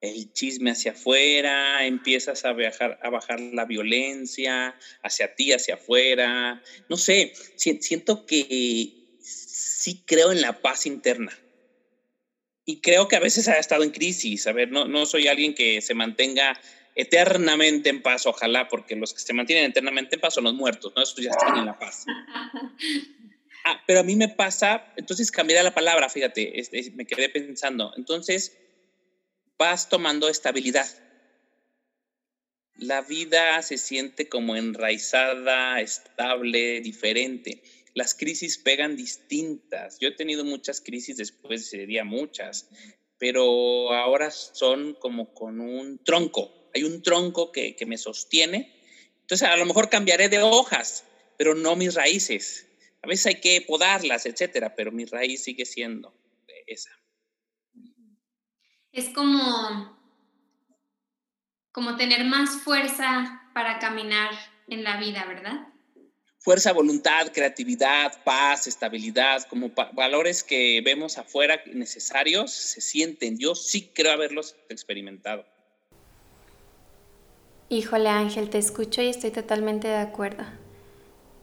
el 0.00 0.32
chisme 0.32 0.70
hacia 0.70 0.92
afuera, 0.92 1.84
empiezas 1.84 2.44
a, 2.44 2.50
a 2.50 3.10
bajar 3.10 3.40
la 3.40 3.64
violencia 3.64 4.78
hacia 5.02 5.34
ti, 5.34 5.52
hacia 5.52 5.74
afuera. 5.74 6.62
No 6.88 6.96
sé, 6.96 7.32
siento 7.56 8.24
que 8.24 8.97
sí 9.58 10.02
creo 10.06 10.32
en 10.32 10.40
la 10.40 10.60
paz 10.60 10.86
interna. 10.86 11.32
Y 12.64 12.80
creo 12.80 13.08
que 13.08 13.16
a 13.16 13.20
veces 13.20 13.48
ha 13.48 13.58
estado 13.58 13.82
en 13.82 13.90
crisis. 13.90 14.46
A 14.46 14.52
ver, 14.52 14.70
no, 14.70 14.86
no 14.86 15.06
soy 15.06 15.26
alguien 15.26 15.54
que 15.54 15.80
se 15.80 15.94
mantenga 15.94 16.58
eternamente 16.94 17.88
en 17.88 18.02
paz, 18.02 18.26
ojalá, 18.26 18.68
porque 18.68 18.96
los 18.96 19.14
que 19.14 19.20
se 19.20 19.32
mantienen 19.32 19.70
eternamente 19.70 20.16
en 20.16 20.20
paz 20.20 20.34
son 20.34 20.44
los 20.44 20.54
muertos, 20.54 20.92
¿no? 20.94 21.02
Estos 21.02 21.24
ya 21.24 21.30
están 21.30 21.56
en 21.58 21.66
la 21.66 21.78
paz. 21.78 22.04
Ah, 23.64 23.82
pero 23.86 24.00
a 24.00 24.02
mí 24.02 24.16
me 24.16 24.28
pasa, 24.28 24.94
entonces 24.96 25.30
cambiaré 25.30 25.62
la 25.62 25.74
palabra, 25.74 26.08
fíjate, 26.08 26.54
me 26.94 27.04
quedé 27.04 27.28
pensando. 27.28 27.92
Entonces, 27.96 28.56
vas 29.58 29.88
tomando 29.88 30.28
estabilidad. 30.28 30.86
La 32.76 33.02
vida 33.02 33.60
se 33.62 33.76
siente 33.76 34.28
como 34.28 34.56
enraizada, 34.56 35.80
estable, 35.80 36.80
diferente. 36.80 37.60
Las 37.94 38.14
crisis 38.14 38.58
pegan 38.58 38.96
distintas. 38.96 39.98
Yo 39.98 40.08
he 40.08 40.12
tenido 40.12 40.44
muchas 40.44 40.80
crisis, 40.80 41.16
después 41.16 41.68
sería 41.68 42.04
muchas, 42.04 42.68
pero 43.18 43.92
ahora 43.92 44.30
son 44.30 44.94
como 44.94 45.34
con 45.34 45.60
un 45.60 46.02
tronco. 46.04 46.70
Hay 46.74 46.84
un 46.84 47.02
tronco 47.02 47.52
que, 47.52 47.74
que 47.76 47.86
me 47.86 47.98
sostiene. 47.98 48.74
Entonces 49.22 49.48
a 49.48 49.56
lo 49.56 49.66
mejor 49.66 49.90
cambiaré 49.90 50.28
de 50.28 50.40
hojas, 50.40 51.04
pero 51.36 51.54
no 51.54 51.76
mis 51.76 51.94
raíces. 51.94 52.66
A 53.02 53.08
veces 53.08 53.26
hay 53.26 53.40
que 53.40 53.60
podarlas, 53.66 54.26
etcétera, 54.26 54.74
pero 54.74 54.92
mi 54.92 55.04
raíz 55.04 55.42
sigue 55.44 55.64
siendo 55.64 56.14
esa. 56.66 56.90
Es 58.92 59.10
como, 59.10 59.98
como 61.72 61.96
tener 61.96 62.24
más 62.24 62.62
fuerza 62.62 63.50
para 63.54 63.78
caminar 63.78 64.30
en 64.66 64.84
la 64.84 64.98
vida, 64.98 65.24
¿verdad? 65.26 65.67
Fuerza, 66.48 66.72
voluntad, 66.72 67.30
creatividad, 67.30 68.24
paz, 68.24 68.66
estabilidad, 68.66 69.42
como 69.50 69.70
valores 69.92 70.42
que 70.42 70.80
vemos 70.82 71.18
afuera 71.18 71.60
necesarios, 71.74 72.50
se 72.52 72.80
sienten. 72.80 73.36
Yo 73.38 73.54
sí 73.54 73.90
creo 73.94 74.12
haberlos 74.12 74.56
experimentado. 74.70 75.44
Híjole 77.68 78.08
Ángel, 78.08 78.48
te 78.48 78.56
escucho 78.56 79.02
y 79.02 79.10
estoy 79.10 79.30
totalmente 79.30 79.88
de 79.88 79.98
acuerdo. 79.98 80.42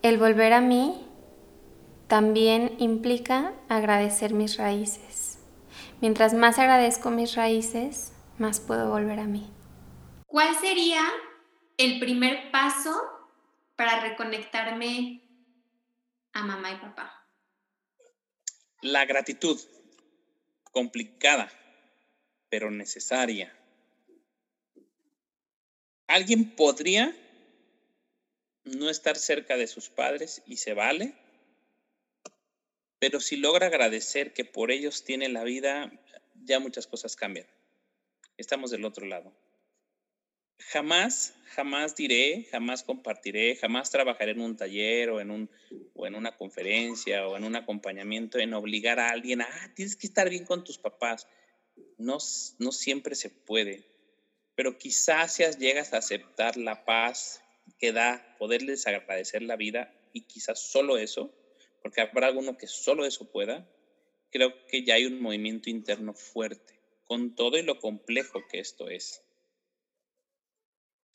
El 0.01 0.17
volver 0.17 0.53
a 0.53 0.61
mí 0.61 1.05
también 2.07 2.75
implica 2.79 3.53
agradecer 3.69 4.33
mis 4.33 4.57
raíces. 4.57 5.37
Mientras 6.01 6.33
más 6.33 6.57
agradezco 6.57 7.11
mis 7.11 7.35
raíces, 7.35 8.11
más 8.39 8.59
puedo 8.59 8.89
volver 8.89 9.19
a 9.19 9.25
mí. 9.25 9.51
¿Cuál 10.25 10.55
sería 10.59 11.03
el 11.77 11.99
primer 11.99 12.49
paso 12.49 13.14
para 13.75 13.99
reconectarme 14.01 15.21
a 16.33 16.43
mamá 16.43 16.71
y 16.71 16.77
papá? 16.77 17.27
La 18.81 19.05
gratitud, 19.05 19.59
complicada, 20.71 21.51
pero 22.49 22.71
necesaria. 22.71 23.57
¿Alguien 26.07 26.55
podría 26.55 27.15
no 28.63 28.89
estar 28.89 29.17
cerca 29.17 29.57
de 29.57 29.67
sus 29.67 29.89
padres 29.89 30.43
y 30.45 30.57
se 30.57 30.73
vale? 30.73 31.15
Pero 32.99 33.19
si 33.19 33.37
logra 33.37 33.67
agradecer 33.67 34.33
que 34.33 34.45
por 34.45 34.71
ellos 34.71 35.03
tiene 35.03 35.29
la 35.29 35.43
vida, 35.43 35.91
ya 36.43 36.59
muchas 36.59 36.87
cosas 36.87 37.15
cambian. 37.15 37.47
Estamos 38.37 38.71
del 38.71 38.85
otro 38.85 39.05
lado. 39.05 39.33
Jamás, 40.57 41.33
jamás 41.55 41.95
diré, 41.95 42.45
jamás 42.49 42.83
compartiré, 42.83 43.55
jamás 43.55 43.89
trabajaré 43.89 44.31
en 44.31 44.41
un 44.41 44.55
taller 44.55 45.09
o 45.09 45.19
en, 45.19 45.31
un, 45.31 45.49
o 45.93 46.07
en 46.07 46.15
una 46.15 46.35
conferencia 46.35 47.27
o 47.27 47.37
en 47.37 47.43
un 47.43 47.55
acompañamiento 47.55 48.39
en 48.39 48.53
obligar 48.53 48.99
a 48.99 49.09
alguien 49.09 49.41
a, 49.41 49.47
ah, 49.49 49.73
tienes 49.75 49.95
que 49.95 50.07
estar 50.07 50.29
bien 50.29 50.45
con 50.45 50.63
tus 50.63 50.77
papás. 50.77 51.27
No, 51.97 52.17
no 52.59 52.71
siempre 52.71 53.15
se 53.15 53.29
puede, 53.29 53.83
pero 54.55 54.77
quizás 54.77 55.33
si 55.33 55.43
llegas 55.59 55.93
a 55.93 55.97
aceptar 55.97 56.55
la 56.57 56.85
paz 56.85 57.41
que 57.77 57.91
da 57.91 58.35
poderles 58.39 58.87
agradecer 58.87 59.41
la 59.41 59.55
vida 59.57 59.93
y 60.13 60.21
quizás 60.21 60.59
solo 60.59 60.97
eso, 60.97 61.33
porque 61.81 62.01
habrá 62.01 62.27
alguno 62.27 62.57
que 62.57 62.67
solo 62.67 63.05
eso 63.05 63.29
pueda, 63.29 63.67
creo 64.31 64.53
que 64.67 64.83
ya 64.83 64.95
hay 64.95 65.05
un 65.05 65.21
movimiento 65.21 65.69
interno 65.69 66.13
fuerte, 66.13 66.79
con 67.05 67.35
todo 67.35 67.57
y 67.57 67.63
lo 67.63 67.79
complejo 67.79 68.41
que 68.49 68.59
esto 68.59 68.89
es. 68.89 69.24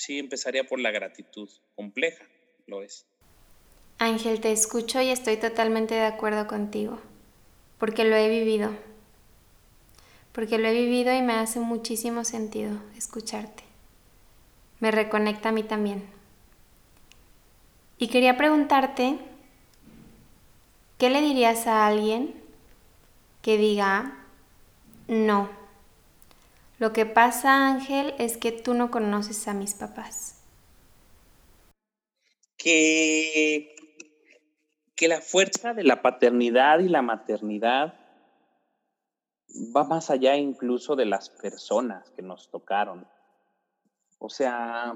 Sí, 0.00 0.18
empezaría 0.18 0.64
por 0.64 0.80
la 0.80 0.90
gratitud, 0.90 1.50
compleja 1.76 2.24
lo 2.66 2.82
es. 2.82 3.04
Ángel, 3.98 4.40
te 4.40 4.50
escucho 4.50 5.02
y 5.02 5.10
estoy 5.10 5.36
totalmente 5.36 5.94
de 5.94 6.06
acuerdo 6.06 6.46
contigo, 6.46 6.98
porque 7.78 8.04
lo 8.04 8.16
he 8.16 8.30
vivido, 8.30 8.70
porque 10.32 10.56
lo 10.56 10.68
he 10.68 10.72
vivido 10.72 11.14
y 11.14 11.20
me 11.20 11.34
hace 11.34 11.60
muchísimo 11.60 12.24
sentido 12.24 12.80
escucharte. 12.96 13.62
Me 14.78 14.90
reconecta 14.90 15.50
a 15.50 15.52
mí 15.52 15.64
también. 15.64 16.08
Y 17.98 18.08
quería 18.08 18.38
preguntarte 18.38 19.18
¿Qué 20.96 21.10
le 21.10 21.20
dirías 21.20 21.66
a 21.66 21.86
alguien 21.86 22.34
que 23.42 23.58
diga, 23.58 24.18
no, 25.08 25.50
lo 26.80 26.94
que 26.94 27.04
pasa 27.04 27.68
Ángel 27.68 28.14
es 28.18 28.38
que 28.38 28.52
tú 28.52 28.72
no 28.72 28.90
conoces 28.90 29.46
a 29.46 29.54
mis 29.54 29.74
papás? 29.74 30.42
Que, 32.56 33.76
que 34.96 35.06
la 35.06 35.20
fuerza 35.20 35.74
de 35.74 35.84
la 35.84 36.00
paternidad 36.00 36.80
y 36.80 36.88
la 36.88 37.02
maternidad 37.02 37.94
va 39.76 39.84
más 39.84 40.08
allá 40.08 40.36
incluso 40.36 40.96
de 40.96 41.04
las 41.04 41.28
personas 41.28 42.10
que 42.12 42.22
nos 42.22 42.50
tocaron. 42.50 43.06
O 44.18 44.30
sea, 44.30 44.94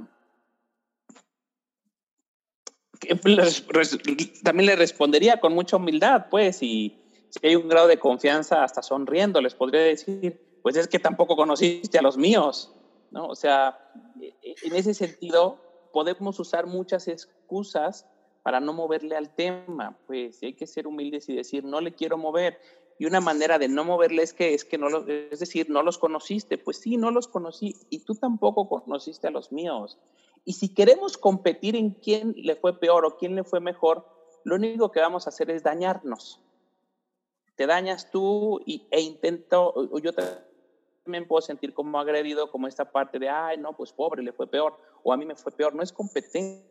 también 4.42 4.66
le 4.66 4.76
respondería 4.76 5.38
con 5.38 5.52
mucha 5.52 5.76
humildad, 5.76 6.28
pues, 6.30 6.62
y 6.62 6.98
si 7.28 7.46
hay 7.46 7.56
un 7.56 7.68
grado 7.68 7.88
de 7.88 7.98
confianza, 7.98 8.64
hasta 8.64 8.80
sonriendo, 8.80 9.42
les 9.42 9.54
podría 9.54 9.82
decir, 9.82 10.53
pues 10.64 10.76
es 10.76 10.88
que 10.88 10.98
tampoco 10.98 11.36
conociste 11.36 11.98
a 11.98 12.02
los 12.02 12.16
míos, 12.16 12.72
¿no? 13.10 13.26
O 13.26 13.34
sea, 13.34 13.78
e, 14.18 14.34
e, 14.42 14.54
en 14.62 14.74
ese 14.74 14.94
sentido, 14.94 15.58
podemos 15.92 16.40
usar 16.40 16.66
muchas 16.66 17.06
excusas 17.06 18.06
para 18.42 18.60
no 18.60 18.72
moverle 18.72 19.14
al 19.14 19.34
tema, 19.34 19.98
pues 20.06 20.42
hay 20.42 20.54
que 20.54 20.66
ser 20.66 20.86
humildes 20.86 21.28
y 21.28 21.34
decir, 21.34 21.64
no 21.64 21.82
le 21.82 21.92
quiero 21.92 22.16
mover. 22.16 22.58
Y 22.98 23.04
una 23.04 23.20
manera 23.20 23.58
de 23.58 23.68
no 23.68 23.84
moverle 23.84 24.22
es 24.22 24.32
que, 24.32 24.54
es 24.54 24.64
que 24.64 24.78
no 24.78 24.88
es 25.06 25.38
decir, 25.38 25.68
no 25.68 25.82
los 25.82 25.98
conociste. 25.98 26.56
Pues 26.56 26.78
sí, 26.78 26.96
no 26.96 27.10
los 27.10 27.28
conocí 27.28 27.76
y 27.90 27.98
tú 27.98 28.14
tampoco 28.14 28.66
conociste 28.66 29.26
a 29.26 29.30
los 29.30 29.52
míos. 29.52 29.98
Y 30.46 30.54
si 30.54 30.72
queremos 30.72 31.18
competir 31.18 31.76
en 31.76 31.90
quién 31.90 32.32
le 32.38 32.56
fue 32.56 32.80
peor 32.80 33.04
o 33.04 33.18
quién 33.18 33.34
le 33.34 33.44
fue 33.44 33.60
mejor, 33.60 34.06
lo 34.44 34.54
único 34.54 34.90
que 34.90 35.00
vamos 35.00 35.26
a 35.26 35.28
hacer 35.28 35.50
es 35.50 35.62
dañarnos. 35.62 36.40
Te 37.54 37.66
dañas 37.66 38.10
tú 38.10 38.62
y, 38.64 38.86
e 38.90 39.02
intento, 39.02 40.00
yo 40.00 40.12
también 41.04 41.28
puedo 41.28 41.42
sentir 41.42 41.72
como 41.74 41.98
agredido, 41.98 42.50
como 42.50 42.66
esta 42.66 42.90
parte 42.90 43.18
de, 43.18 43.28
ay, 43.28 43.58
no, 43.58 43.76
pues 43.76 43.92
pobre, 43.92 44.22
le 44.22 44.32
fue 44.32 44.46
peor, 44.46 44.76
o 45.02 45.12
a 45.12 45.16
mí 45.16 45.24
me 45.24 45.36
fue 45.36 45.52
peor. 45.52 45.74
No 45.74 45.82
es 45.82 45.92
competencia, 45.92 46.64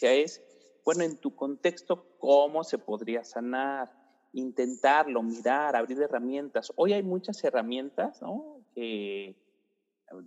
es, 0.00 0.42
bueno, 0.84 1.02
en 1.02 1.16
tu 1.18 1.34
contexto, 1.34 2.06
¿cómo 2.18 2.64
se 2.64 2.78
podría 2.78 3.24
sanar? 3.24 3.92
Intentarlo, 4.32 5.22
mirar, 5.22 5.76
abrir 5.76 6.00
herramientas. 6.00 6.72
Hoy 6.76 6.92
hay 6.92 7.02
muchas 7.02 7.42
herramientas, 7.44 8.22
¿no? 8.22 8.60
Que, 8.74 9.36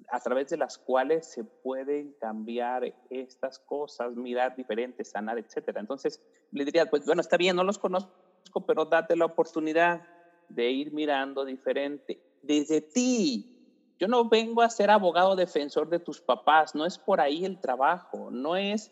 a 0.09 0.19
través 0.19 0.49
de 0.49 0.57
las 0.57 0.77
cuales 0.77 1.27
se 1.27 1.43
pueden 1.43 2.13
cambiar 2.19 2.93
estas 3.09 3.59
cosas, 3.59 4.15
mirar 4.15 4.55
diferentes, 4.55 5.11
sanar, 5.11 5.37
etcétera. 5.37 5.79
Entonces, 5.79 6.21
le 6.51 6.65
diría, 6.65 6.89
pues 6.89 7.05
bueno, 7.05 7.21
está 7.21 7.37
bien, 7.37 7.55
no 7.55 7.63
los 7.63 7.77
conozco, 7.77 8.11
pero 8.65 8.85
date 8.85 9.15
la 9.15 9.25
oportunidad 9.25 10.01
de 10.49 10.69
ir 10.71 10.91
mirando 10.91 11.45
diferente. 11.45 12.19
Desde 12.45 12.81
ti, 12.81 13.51
yo 13.99 14.07
no 14.07 14.27
vengo 14.29 14.61
a 14.61 14.69
ser 14.69 14.89
abogado 14.89 15.35
defensor 15.35 15.89
de 15.89 15.99
tus 15.99 16.21
papás, 16.21 16.75
no 16.75 16.85
es 16.85 16.97
por 16.97 17.21
ahí 17.21 17.45
el 17.45 17.59
trabajo, 17.59 18.29
no 18.31 18.55
es 18.55 18.91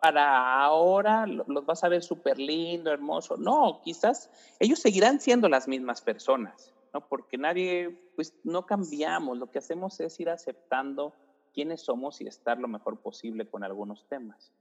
para 0.00 0.62
ahora 0.62 1.26
los 1.26 1.66
vas 1.66 1.82
a 1.82 1.88
ver 1.88 2.02
súper 2.02 2.38
lindo, 2.38 2.90
hermoso. 2.92 3.36
No, 3.36 3.80
quizás 3.82 4.30
ellos 4.60 4.78
seguirán 4.78 5.20
siendo 5.20 5.48
las 5.48 5.66
mismas 5.66 6.00
personas 6.00 6.72
¿no? 6.92 7.06
Porque 7.08 7.38
nadie, 7.38 7.90
pues 8.16 8.34
no 8.44 8.66
cambiamos, 8.66 9.38
lo 9.38 9.50
que 9.50 9.58
hacemos 9.58 9.98
es 10.00 10.18
ir 10.20 10.28
aceptando 10.28 11.14
quiénes 11.54 11.82
somos 11.82 12.20
y 12.20 12.26
estar 12.26 12.58
lo 12.58 12.68
mejor 12.68 13.00
posible 13.00 13.48
con 13.48 13.64
algunos 13.64 14.06
temas. 14.08 14.52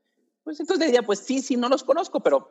Pues 0.43 0.59
entonces 0.59 0.87
diría, 0.87 1.03
pues 1.03 1.19
sí, 1.19 1.41
sí, 1.41 1.55
no 1.55 1.69
los 1.69 1.83
conozco, 1.83 2.21
pero 2.21 2.49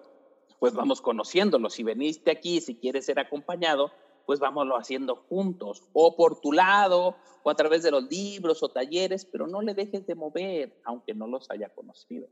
pues 0.59 0.75
vamos 0.75 1.00
conociéndolos. 1.00 1.75
Si 1.75 1.83
veniste 1.83 2.31
aquí, 2.31 2.61
si 2.61 2.77
quieres 2.77 3.07
ser 3.07 3.19
acompañado, 3.19 3.91
pues 4.27 4.41
vámonos 4.41 4.79
haciendo 4.79 5.17
juntos, 5.17 5.83
o 5.93 6.17
por 6.17 6.41
tu 6.41 6.53
lado, 6.53 7.17
o 7.43 7.50
a 7.50 7.55
través 7.55 7.83
de 7.83 7.91
los 7.91 8.05
libros 8.11 8.62
o 8.62 8.69
talleres, 8.69 9.25
pero 9.25 9.47
no 9.47 9.62
le 9.62 9.75
dejes 9.75 10.07
de 10.07 10.15
mover, 10.15 10.81
aunque 10.85 11.15
no 11.15 11.27
los 11.27 11.50
haya 11.50 11.69
conocido. 11.71 12.29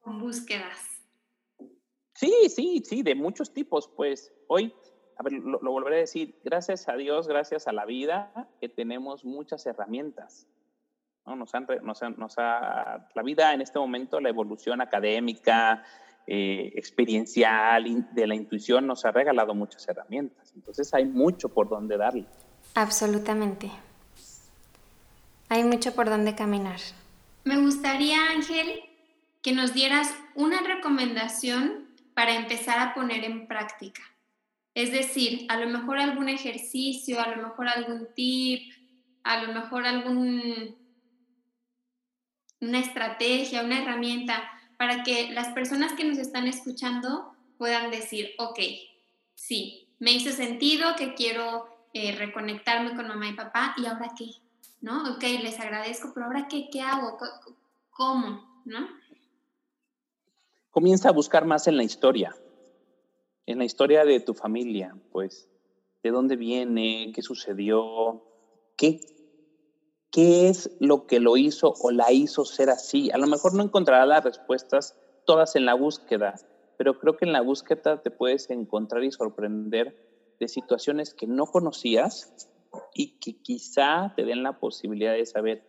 Con 0.00 0.20
búsquedas. 0.20 0.94
Sí, 2.14 2.32
sí, 2.48 2.82
sí, 2.84 3.02
de 3.02 3.14
muchos 3.14 3.52
tipos, 3.52 3.88
pues 3.88 4.32
hoy, 4.46 4.74
a 5.16 5.22
ver, 5.22 5.32
lo, 5.32 5.58
volveré 5.58 5.96
a 5.96 6.00
decir, 6.00 6.40
gracias 6.44 6.88
a 6.88 6.94
Dios, 6.96 7.26
gracias 7.26 7.66
a 7.66 7.72
la 7.72 7.84
vida, 7.84 8.50
que 8.60 8.68
tenemos 8.68 9.24
muchas 9.24 9.66
herramientas. 9.66 10.46
¿no? 11.26 11.36
Nos 11.36 11.54
han, 11.54 11.66
nos 11.82 12.00
nos 12.16 12.34
ha, 12.38 13.08
la 13.14 13.22
vida 13.22 13.52
en 13.52 13.62
este 13.62 13.78
momento, 13.78 14.20
la 14.20 14.28
evolución 14.28 14.80
académica, 14.80 15.84
eh, 16.26 16.72
experiencial, 16.74 18.06
de 18.12 18.26
la 18.26 18.34
intuición, 18.34 18.86
nos 18.86 19.04
ha 19.04 19.12
regalado 19.12 19.54
muchas 19.54 19.86
herramientas. 19.88 20.52
Entonces 20.54 20.92
hay 20.94 21.04
mucho 21.04 21.48
por 21.48 21.68
donde 21.68 21.96
darle. 21.96 22.26
Absolutamente. 22.74 23.70
Hay 25.48 25.64
mucho 25.64 25.94
por 25.94 26.08
donde 26.08 26.34
caminar. 26.34 26.80
Me 27.44 27.58
gustaría, 27.58 28.30
Ángel, 28.30 28.80
que 29.42 29.52
nos 29.52 29.74
dieras 29.74 30.14
una 30.34 30.62
recomendación 30.62 31.88
para 32.14 32.34
empezar 32.34 32.78
a 32.78 32.94
poner 32.94 33.24
en 33.24 33.46
práctica. 33.46 34.02
Es 34.74 34.90
decir, 34.90 35.46
a 35.48 35.58
lo 35.58 35.68
mejor 35.68 35.98
algún 35.98 36.28
ejercicio, 36.28 37.20
a 37.20 37.28
lo 37.28 37.48
mejor 37.48 37.68
algún 37.68 38.08
tip, 38.14 38.72
a 39.22 39.42
lo 39.42 39.52
mejor 39.52 39.86
algún 39.86 40.74
una 42.60 42.78
estrategia, 42.78 43.62
una 43.62 43.82
herramienta 43.82 44.42
para 44.76 45.02
que 45.02 45.30
las 45.32 45.48
personas 45.48 45.92
que 45.92 46.04
nos 46.04 46.18
están 46.18 46.46
escuchando 46.46 47.32
puedan 47.58 47.90
decir, 47.90 48.30
ok, 48.38 48.58
sí, 49.34 49.88
me 49.98 50.12
hizo 50.12 50.30
sentido 50.30 50.96
que 50.96 51.14
quiero 51.14 51.66
eh, 51.92 52.14
reconectarme 52.16 52.94
con 52.94 53.08
mamá 53.08 53.28
y 53.28 53.34
papá 53.34 53.74
y 53.76 53.86
ahora 53.86 54.12
qué, 54.16 54.26
¿no? 54.80 55.14
Ok, 55.14 55.22
les 55.42 55.58
agradezco, 55.60 56.10
pero 56.12 56.26
ahora 56.26 56.48
qué, 56.48 56.68
qué 56.70 56.80
hago, 56.80 57.16
cómo, 57.90 58.62
¿no? 58.64 58.88
Comienza 60.70 61.10
a 61.10 61.12
buscar 61.12 61.44
más 61.44 61.68
en 61.68 61.76
la 61.76 61.84
historia, 61.84 62.34
en 63.46 63.58
la 63.58 63.64
historia 63.64 64.04
de 64.04 64.18
tu 64.20 64.34
familia, 64.34 64.96
pues, 65.12 65.48
de 66.02 66.10
dónde 66.10 66.36
viene, 66.36 67.12
qué 67.14 67.22
sucedió, 67.22 68.24
qué 68.76 69.00
¿Qué 70.14 70.48
es 70.48 70.70
lo 70.78 71.08
que 71.08 71.18
lo 71.18 71.36
hizo 71.36 71.74
o 71.80 71.90
la 71.90 72.12
hizo 72.12 72.44
ser 72.44 72.70
así? 72.70 73.10
A 73.10 73.18
lo 73.18 73.26
mejor 73.26 73.52
no 73.52 73.64
encontrarás 73.64 74.06
las 74.06 74.22
respuestas 74.22 74.96
todas 75.26 75.56
en 75.56 75.66
la 75.66 75.74
búsqueda, 75.74 76.36
pero 76.78 77.00
creo 77.00 77.16
que 77.16 77.24
en 77.24 77.32
la 77.32 77.40
búsqueda 77.40 78.00
te 78.00 78.12
puedes 78.12 78.48
encontrar 78.48 79.02
y 79.02 79.10
sorprender 79.10 79.96
de 80.38 80.46
situaciones 80.46 81.14
que 81.14 81.26
no 81.26 81.46
conocías 81.46 82.48
y 82.94 83.18
que 83.18 83.42
quizá 83.42 84.12
te 84.14 84.24
den 84.24 84.44
la 84.44 84.60
posibilidad 84.60 85.14
de 85.14 85.26
saber, 85.26 85.64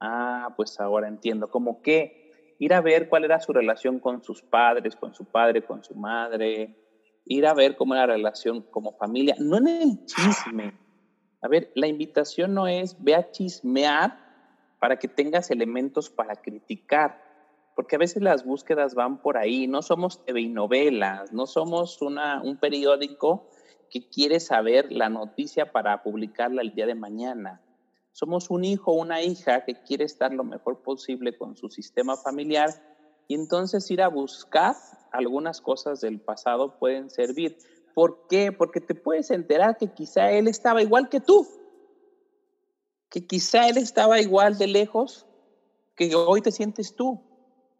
ah, 0.00 0.52
pues 0.56 0.80
ahora 0.80 1.06
entiendo, 1.06 1.48
como 1.48 1.80
que 1.80 2.56
ir 2.58 2.74
a 2.74 2.80
ver 2.80 3.08
cuál 3.08 3.22
era 3.22 3.38
su 3.38 3.52
relación 3.52 4.00
con 4.00 4.24
sus 4.24 4.42
padres, 4.42 4.96
con 4.96 5.14
su 5.14 5.24
padre, 5.24 5.62
con 5.62 5.84
su 5.84 5.94
madre, 5.94 6.76
ir 7.26 7.46
a 7.46 7.54
ver 7.54 7.76
cómo 7.76 7.94
era 7.94 8.08
la 8.08 8.14
relación 8.14 8.62
como 8.72 8.96
familia, 8.96 9.36
no 9.38 9.58
en 9.58 9.68
el 9.68 10.04
chisme, 10.04 10.83
a 11.44 11.48
ver, 11.48 11.70
la 11.74 11.86
invitación 11.86 12.54
no 12.54 12.66
es 12.66 12.96
ve 13.04 13.14
a 13.14 13.30
chismear 13.30 14.18
para 14.78 14.98
que 14.98 15.08
tengas 15.08 15.50
elementos 15.50 16.08
para 16.08 16.36
criticar, 16.36 17.22
porque 17.76 17.96
a 17.96 17.98
veces 17.98 18.22
las 18.22 18.46
búsquedas 18.46 18.94
van 18.94 19.20
por 19.20 19.36
ahí. 19.36 19.66
No 19.66 19.82
somos 19.82 20.24
TV 20.24 20.48
novelas, 20.48 21.34
no 21.34 21.44
somos 21.46 22.00
una, 22.00 22.40
un 22.42 22.56
periódico 22.56 23.46
que 23.90 24.08
quiere 24.08 24.40
saber 24.40 24.90
la 24.90 25.10
noticia 25.10 25.70
para 25.70 26.02
publicarla 26.02 26.62
el 26.62 26.74
día 26.74 26.86
de 26.86 26.94
mañana. 26.94 27.60
Somos 28.12 28.48
un 28.48 28.64
hijo 28.64 28.92
o 28.92 29.02
una 29.02 29.20
hija 29.20 29.66
que 29.66 29.74
quiere 29.82 30.04
estar 30.04 30.32
lo 30.32 30.44
mejor 30.44 30.80
posible 30.80 31.36
con 31.36 31.58
su 31.58 31.68
sistema 31.68 32.16
familiar 32.16 32.70
y 33.28 33.34
entonces 33.34 33.90
ir 33.90 34.00
a 34.00 34.08
buscar 34.08 34.76
algunas 35.12 35.60
cosas 35.60 36.00
del 36.00 36.20
pasado 36.20 36.78
pueden 36.78 37.10
servir. 37.10 37.58
¿Por 37.94 38.26
qué? 38.28 38.50
Porque 38.50 38.80
te 38.80 38.94
puedes 38.94 39.30
enterar 39.30 39.76
que 39.78 39.92
quizá 39.92 40.32
él 40.32 40.48
estaba 40.48 40.82
igual 40.82 41.08
que 41.08 41.20
tú, 41.20 41.48
que 43.08 43.26
quizá 43.26 43.68
él 43.68 43.78
estaba 43.78 44.20
igual 44.20 44.58
de 44.58 44.66
lejos 44.66 45.26
que 45.94 46.14
hoy 46.16 46.42
te 46.42 46.50
sientes 46.50 46.96
tú. 46.96 47.22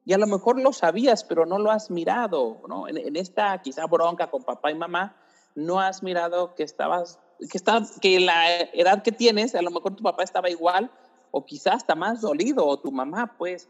Y 0.04 0.12
a 0.12 0.18
lo 0.18 0.26
mejor 0.26 0.60
lo 0.60 0.72
sabías, 0.72 1.24
pero 1.24 1.46
no 1.46 1.58
lo 1.58 1.70
has 1.70 1.90
mirado, 1.90 2.60
¿no? 2.68 2.86
En, 2.86 3.16
esta 3.16 3.60
quizá 3.62 3.86
bronca 3.86 4.30
con 4.30 4.44
papá 4.44 4.70
y 4.70 4.74
mamá, 4.74 5.16
no 5.54 5.80
has 5.80 6.02
mirado 6.02 6.54
que 6.54 6.62
estabas, 6.62 7.18
que, 7.50 7.56
está, 7.56 7.82
que 8.00 8.20
la 8.20 8.60
edad 8.72 9.02
que 9.02 9.12
tienes, 9.12 9.54
a 9.54 9.62
lo 9.62 9.70
mejor 9.70 9.96
tu 9.96 10.02
papá 10.02 10.22
estaba 10.22 10.50
igual 10.50 10.90
o 11.30 11.44
quizá 11.44 11.72
hasta 11.72 11.96
más 11.96 12.20
dolido, 12.20 12.64
o 12.64 12.78
tu 12.78 12.92
mamá, 12.92 13.34
pues. 13.36 13.68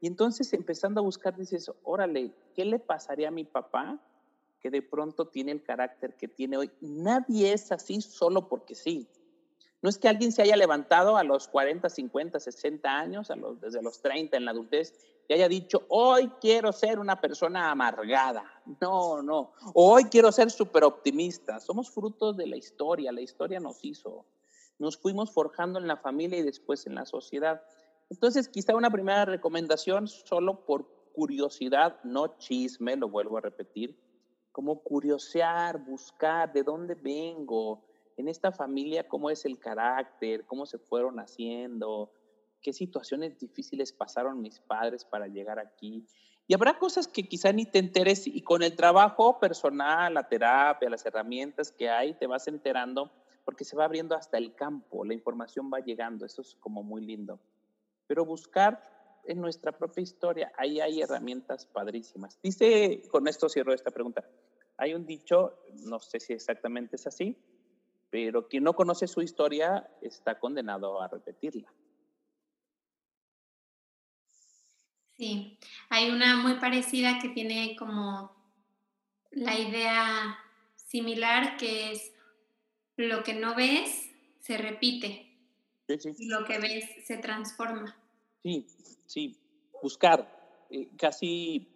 Y 0.00 0.06
entonces 0.08 0.52
empezando 0.52 1.00
a 1.00 1.04
buscar, 1.04 1.34
dices, 1.34 1.72
órale, 1.82 2.34
¿qué 2.54 2.66
le 2.66 2.78
pasaría 2.78 3.28
a 3.28 3.30
mi 3.30 3.44
papá 3.44 3.98
de 4.70 4.82
pronto 4.82 5.28
tiene 5.28 5.52
el 5.52 5.62
carácter 5.62 6.16
que 6.16 6.28
tiene 6.28 6.56
hoy. 6.56 6.70
Nadie 6.80 7.52
es 7.52 7.72
así 7.72 8.00
solo 8.00 8.48
porque 8.48 8.74
sí. 8.74 9.08
No 9.82 9.90
es 9.90 9.98
que 9.98 10.08
alguien 10.08 10.32
se 10.32 10.42
haya 10.42 10.56
levantado 10.56 11.16
a 11.16 11.24
los 11.24 11.48
40, 11.48 11.88
50, 11.88 12.40
60 12.40 12.88
años, 12.88 13.30
a 13.30 13.36
los, 13.36 13.60
desde 13.60 13.82
los 13.82 14.00
30 14.00 14.36
en 14.36 14.44
la 14.44 14.50
adultez, 14.50 14.94
y 15.28 15.34
haya 15.34 15.48
dicho, 15.48 15.84
hoy 15.88 16.28
quiero 16.40 16.72
ser 16.72 16.98
una 16.98 17.20
persona 17.20 17.70
amargada. 17.70 18.44
No, 18.80 19.22
no. 19.22 19.52
Hoy 19.74 20.04
quiero 20.04 20.30
ser 20.30 20.50
súper 20.50 20.84
optimista. 20.84 21.58
Somos 21.60 21.90
frutos 21.90 22.36
de 22.36 22.46
la 22.46 22.56
historia. 22.56 23.12
La 23.12 23.20
historia 23.20 23.58
nos 23.58 23.84
hizo. 23.84 24.24
Nos 24.78 24.96
fuimos 24.96 25.32
forjando 25.32 25.78
en 25.78 25.88
la 25.88 25.96
familia 25.96 26.38
y 26.38 26.42
después 26.42 26.86
en 26.86 26.94
la 26.94 27.06
sociedad. 27.06 27.62
Entonces, 28.08 28.48
quizá 28.48 28.76
una 28.76 28.90
primera 28.90 29.24
recomendación, 29.24 30.06
solo 30.06 30.64
por 30.64 30.86
curiosidad, 31.12 31.98
no 32.04 32.36
chisme, 32.38 32.94
lo 32.94 33.08
vuelvo 33.08 33.38
a 33.38 33.40
repetir, 33.40 33.98
como 34.56 34.80
curiosear, 34.80 35.76
buscar 35.76 36.50
de 36.50 36.62
dónde 36.62 36.94
vengo, 36.94 37.84
en 38.16 38.26
esta 38.26 38.50
familia 38.50 39.06
cómo 39.06 39.28
es 39.28 39.44
el 39.44 39.58
carácter, 39.58 40.46
cómo 40.46 40.64
se 40.64 40.78
fueron 40.78 41.20
haciendo, 41.20 42.10
qué 42.62 42.72
situaciones 42.72 43.38
difíciles 43.38 43.92
pasaron 43.92 44.40
mis 44.40 44.58
padres 44.58 45.04
para 45.04 45.26
llegar 45.26 45.58
aquí. 45.58 46.06
Y 46.46 46.54
habrá 46.54 46.78
cosas 46.78 47.06
que 47.06 47.28
quizá 47.28 47.52
ni 47.52 47.66
te 47.66 47.78
enteres 47.78 48.26
y 48.26 48.40
con 48.40 48.62
el 48.62 48.74
trabajo 48.74 49.38
personal, 49.38 50.14
la 50.14 50.26
terapia, 50.26 50.88
las 50.88 51.04
herramientas 51.04 51.70
que 51.70 51.90
hay, 51.90 52.14
te 52.14 52.26
vas 52.26 52.48
enterando 52.48 53.12
porque 53.44 53.62
se 53.62 53.76
va 53.76 53.84
abriendo 53.84 54.14
hasta 54.14 54.38
el 54.38 54.54
campo, 54.54 55.04
la 55.04 55.12
información 55.12 55.70
va 55.70 55.80
llegando, 55.80 56.24
eso 56.24 56.40
es 56.40 56.54
como 56.54 56.82
muy 56.82 57.04
lindo. 57.04 57.38
Pero 58.06 58.24
buscar 58.24 58.80
en 59.28 59.40
nuestra 59.40 59.72
propia 59.72 60.02
historia, 60.02 60.52
ahí 60.56 60.80
hay 60.80 61.02
herramientas 61.02 61.66
padrísimas. 61.66 62.38
Dice, 62.42 63.02
con 63.10 63.28
esto 63.28 63.48
cierro 63.48 63.72
esta 63.72 63.90
pregunta, 63.90 64.28
hay 64.76 64.94
un 64.94 65.06
dicho, 65.06 65.58
no 65.84 66.00
sé 66.00 66.20
si 66.20 66.32
exactamente 66.32 66.96
es 66.96 67.06
así, 67.06 67.36
pero 68.10 68.48
quien 68.48 68.64
no 68.64 68.74
conoce 68.74 69.06
su 69.06 69.22
historia 69.22 69.88
está 70.00 70.38
condenado 70.38 71.00
a 71.00 71.08
repetirla. 71.08 71.72
Sí, 75.16 75.58
hay 75.88 76.10
una 76.10 76.36
muy 76.36 76.54
parecida 76.60 77.18
que 77.20 77.30
tiene 77.30 77.74
como 77.78 78.36
la 79.30 79.58
idea 79.58 80.38
similar 80.74 81.56
que 81.56 81.92
es 81.92 82.12
lo 82.96 83.22
que 83.22 83.34
no 83.34 83.54
ves 83.54 84.10
se 84.40 84.58
repite 84.58 85.38
y 85.88 86.28
lo 86.28 86.44
que 86.44 86.58
ves 86.58 86.84
se 87.06 87.16
transforma. 87.16 87.96
Sí, 88.46 88.64
sí, 89.06 89.36
buscar. 89.82 90.32
Eh, 90.70 90.88
casi 90.96 91.68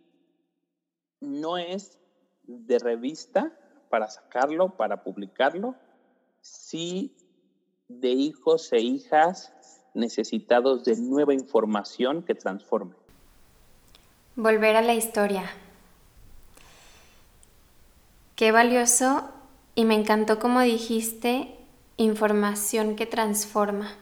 no 1.18 1.58
es 1.58 1.98
de 2.44 2.78
revista 2.78 3.52
para 3.88 4.08
sacarlo, 4.08 4.76
para 4.76 5.02
publicarlo, 5.02 5.74
sí 6.40 7.16
de 7.88 8.10
hijos 8.10 8.72
e 8.72 8.78
hijas 8.78 9.52
necesitados 9.94 10.84
de 10.84 10.94
nueva 10.94 11.34
información 11.34 12.22
que 12.22 12.36
transforme. 12.36 12.94
Volver 14.36 14.76
a 14.76 14.82
la 14.82 14.94
historia. 14.94 15.50
Qué 18.36 18.52
valioso 18.52 19.28
y 19.74 19.84
me 19.84 19.96
encantó 19.96 20.38
como 20.38 20.60
dijiste, 20.60 21.52
información 21.96 22.94
que 22.94 23.06
transforma. 23.06 23.96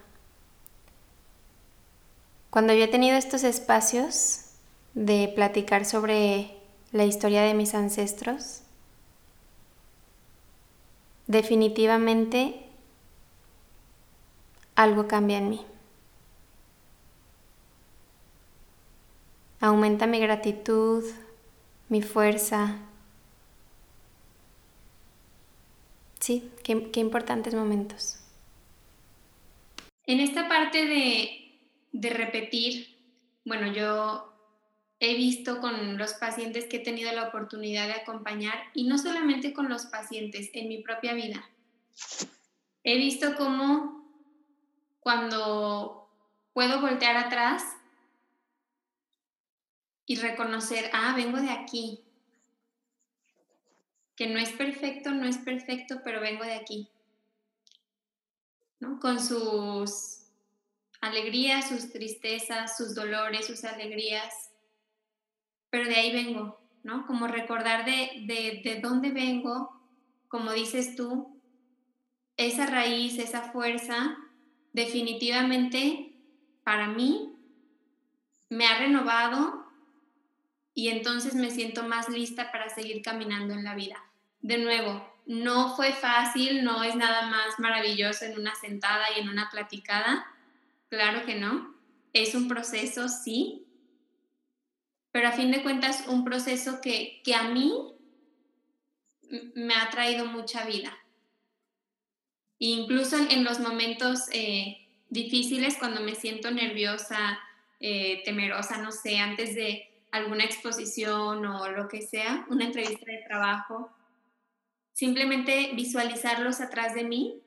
Cuando 2.51 2.73
yo 2.73 2.85
he 2.85 2.89
tenido 2.89 3.17
estos 3.17 3.45
espacios 3.45 4.47
de 4.95 5.31
platicar 5.35 5.85
sobre 5.85 6.57
la 6.93 7.05
historia 7.05 7.43
de 7.43 7.55
mis 7.55 7.75
ancestros, 7.75 8.63
definitivamente 11.27 12.65
algo 14.75 15.07
cambia 15.07 15.39
en 15.39 15.51
mí. 15.51 15.67
Aumenta 19.61 20.07
mi 20.07 20.21
gratitud, 20.21 21.05
mi 21.89 22.01
fuerza. 22.01 22.77
Sí, 26.21 26.51
qué, 26.63 26.91
qué 26.91 27.01
importantes 27.01 27.55
momentos. 27.55 28.21
En 30.07 30.21
esta 30.21 30.49
parte 30.49 30.87
de, 30.87 31.48
de 31.93 32.11
repetir, 32.11 32.97
bueno, 33.45 33.73
yo 33.73 34.35
he 35.01 35.15
visto 35.15 35.61
con 35.61 35.97
los 35.97 36.15
pacientes 36.15 36.67
que 36.67 36.79
he 36.79 36.81
tenido 36.81 37.13
la 37.13 37.29
oportunidad 37.29 37.87
de 37.87 37.95
acompañar, 37.95 38.59
y 38.75 38.85
no 38.85 38.99
solamente 38.99 39.53
con 39.53 39.69
los 39.69 39.87
pacientes, 39.87 40.51
en 40.55 40.69
mi 40.69 40.83
propia 40.83 41.15
vida. 41.15 41.49
He 42.85 42.97
visto 42.97 43.37
cómo 43.37 43.99
cuando 45.01 46.09
puedo 46.53 46.81
voltear 46.81 47.17
atrás 47.17 47.63
y 50.07 50.17
reconocer, 50.17 50.91
ah, 50.93 51.15
vengo 51.15 51.39
de 51.39 51.51
aquí, 51.51 52.01
que 54.17 54.27
no 54.27 54.39
es 54.41 54.51
perfecto, 54.51 55.13
no 55.13 55.27
es 55.27 55.39
perfecto, 55.39 56.01
pero 56.03 56.21
vengo 56.21 56.43
de 56.43 56.55
aquí, 56.55 56.89
¿no? 58.81 58.99
Con 58.99 59.23
sus 59.23 60.18
alegrías, 61.01 61.69
sus 61.69 61.93
tristezas, 61.93 62.77
sus 62.77 62.95
dolores, 62.95 63.47
sus 63.47 63.65
alegrías, 63.65 64.51
pero 65.71 65.89
de 65.89 65.95
ahí 65.95 66.13
vengo, 66.13 66.61
¿no? 66.83 67.07
Como 67.07 67.27
recordar 67.27 67.85
de, 67.85 68.25
de, 68.27 68.61
de 68.65 68.81
dónde 68.81 69.11
vengo, 69.11 69.81
como 70.29 70.53
dices 70.53 70.97
tú, 70.97 71.41
esa 72.37 72.67
raíz, 72.67 73.19
esa 73.19 73.53
fuerza, 73.53 74.17
definitivamente 74.73 76.13
para 76.65 76.87
mí 76.87 77.35
me 78.49 78.67
ha 78.67 78.79
renovado 78.79 79.67
y 80.75 80.89
entonces 80.89 81.35
me 81.35 81.51
siento 81.51 81.83
más 81.83 82.09
lista 82.09 82.53
para 82.53 82.69
seguir 82.69 83.03
caminando 83.03 83.55
en 83.55 83.65
la 83.65 83.75
vida. 83.75 83.97
De 84.41 84.59
nuevo, 84.59 85.05
no 85.27 85.75
fue 85.75 85.93
fácil, 85.93 86.65
no 86.65 86.85
es 86.85 86.95
nada 86.95 87.29
más 87.29 87.59
maravilloso 87.59 88.25
en 88.25 88.39
una 88.39 88.55
sentada 88.55 89.05
y 89.17 89.21
en 89.21 89.29
una 89.29 89.51
platicada, 89.51 90.27
claro 90.89 91.25
que 91.27 91.35
no, 91.35 91.75
es 92.13 92.35
un 92.35 92.49
proceso, 92.49 93.09
sí, 93.09 93.67
pero 95.13 95.29
a 95.29 95.33
fin 95.33 95.51
de 95.51 95.63
cuentas 95.63 96.07
un 96.09 96.25
proceso 96.25 96.81
que, 96.81 97.21
que 97.25 97.35
a 97.35 97.49
mí 97.51 97.73
me 99.55 99.75
ha 99.75 99.91
traído 99.91 100.27
mucha 100.27 100.65
vida. 100.65 100.97
Incluso 102.59 103.17
en 103.17 103.45
los 103.45 103.61
momentos 103.61 104.27
eh, 104.33 104.89
difíciles, 105.11 105.77
cuando 105.79 106.01
me 106.01 106.15
siento 106.15 106.51
nerviosa, 106.51 107.39
eh, 107.81 108.23
temerosa, 108.25 108.79
no 108.79 108.91
sé, 108.91 109.19
antes 109.19 109.55
de 109.55 109.89
alguna 110.11 110.45
exposición 110.45 111.47
o 111.47 111.71
lo 111.71 111.89
que 111.89 112.03
sea, 112.03 112.47
una 112.51 112.65
entrevista 112.65 113.07
de 113.07 113.23
trabajo, 113.27 113.91
simplemente 114.93 115.71
visualizarlos 115.75 116.61
atrás 116.61 116.95
de 116.95 117.05
mí, 117.05 117.41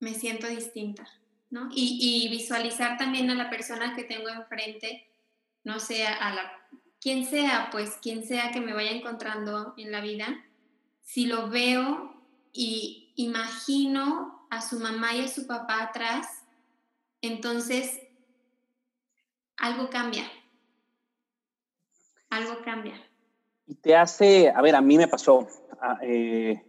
me 0.00 0.14
siento 0.14 0.48
distinta, 0.48 1.06
¿no? 1.50 1.68
Y, 1.72 2.28
visualizar 2.30 2.96
también 2.96 3.30
a 3.30 3.34
la 3.34 3.50
persona 3.50 3.94
que 3.94 4.04
tengo 4.04 4.28
enfrente 4.28 5.06
no 5.62 5.78
sea 5.78 6.14
a 6.14 6.34
la, 6.34 6.52
quien 7.00 7.26
sea, 7.26 7.68
pues 7.70 7.98
quien 8.02 8.24
sea 8.24 8.50
que 8.50 8.60
me 8.60 8.72
vaya 8.72 8.90
encontrando 8.90 9.74
en 9.76 9.92
la 9.92 10.00
vida, 10.00 10.44
si 11.02 11.26
lo 11.26 11.48
veo 11.50 12.14
y 12.52 13.12
imagino 13.16 14.46
a 14.50 14.62
su 14.62 14.80
mamá 14.80 15.14
y 15.14 15.24
a 15.24 15.28
su 15.28 15.46
papá 15.46 15.82
atrás, 15.82 16.44
entonces 17.20 18.00
algo 19.58 19.90
cambia. 19.90 20.24
Algo 22.30 22.62
cambia. 22.64 22.94
Y 23.66 23.74
te 23.74 23.94
hace, 23.94 24.48
a 24.48 24.62
ver, 24.62 24.74
a 24.74 24.80
mí 24.80 24.96
me 24.96 25.08
pasó, 25.08 25.46
ah, 25.80 25.98
eh, 26.02 26.64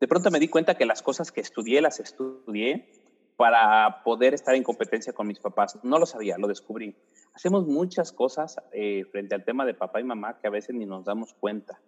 de 0.00 0.08
pronto 0.08 0.30
me 0.30 0.40
di 0.40 0.48
cuenta 0.48 0.76
que 0.76 0.86
las 0.86 1.02
cosas 1.02 1.30
que 1.30 1.40
estudié, 1.40 1.80
las 1.80 2.00
estudié 2.00 2.90
para 3.36 4.02
poder 4.02 4.34
estar 4.34 4.54
en 4.54 4.62
competencia 4.62 5.12
con 5.12 5.26
mis 5.26 5.38
papás. 5.38 5.78
No 5.82 5.98
lo 5.98 6.06
sabía, 6.06 6.36
lo 6.38 6.48
descubrí 6.48 6.96
hacemos 7.34 7.66
muchas 7.66 8.12
cosas 8.12 8.56
eh, 8.72 9.04
frente 9.10 9.34
al 9.34 9.44
tema 9.44 9.64
de 9.64 9.74
papá 9.74 10.00
y 10.00 10.04
mamá 10.04 10.38
que 10.40 10.46
a 10.46 10.50
veces 10.50 10.74
ni 10.74 10.86
nos 10.86 11.04
damos 11.04 11.34
cuenta. 11.34 11.80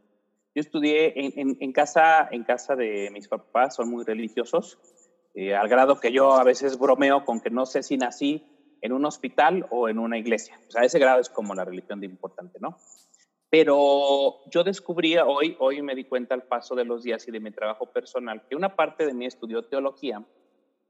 Yo 0.55 0.61
estudié 0.61 1.15
en, 1.17 1.73
casa, 1.73 2.29
en 2.31 2.45
casa 2.45 2.77
de 2.77 3.09
mis 3.11 3.27
papás, 3.27 3.75
son 3.75 3.89
muy 3.89 4.05
religiosos, 4.05 4.79
eh, 5.35 5.55
al 5.55 5.67
grado 5.67 5.99
que 5.99 6.13
yo 6.13 6.35
a 6.35 6.45
veces 6.45 6.79
bromeo 6.79 7.25
con 7.25 7.41
que 7.41 7.49
no 7.49 7.65
sé 7.65 7.83
si 7.83 7.97
nací 7.97 8.45
en 8.83 8.93
un 8.93 9.07
hospital 9.07 9.67
o 9.71 9.89
en 9.89 9.99
una 9.99 10.19
iglesia. 10.19 10.61
O 10.69 10.71
sea, 10.71 10.83
ese 10.83 10.99
grado 10.99 11.21
es 11.21 11.31
como 11.31 11.55
la 11.55 11.65
religión 11.65 12.01
de 12.01 12.07
importante, 12.07 12.59
¿no? 12.61 12.77
Pero 13.53 14.39
yo 14.51 14.65
descubrí 14.65 15.15
hoy, 15.19 15.59
hoy 15.61 15.83
me 15.83 15.95
di 15.95 16.05
cuenta 16.05 16.35
al 16.35 16.45
paso 16.45 16.75
de 16.75 16.87
los 16.87 17.03
días 17.03 17.29
y 17.29 17.31
de 17.31 17.39
mi 17.39 17.51
trabajo 17.51 17.85
personal, 17.85 18.47
que 18.49 18.57
una 18.57 18.75
parte 18.77 19.05
de 19.05 19.13
mí 19.13 19.27
estudió 19.27 19.63
teología 19.67 20.25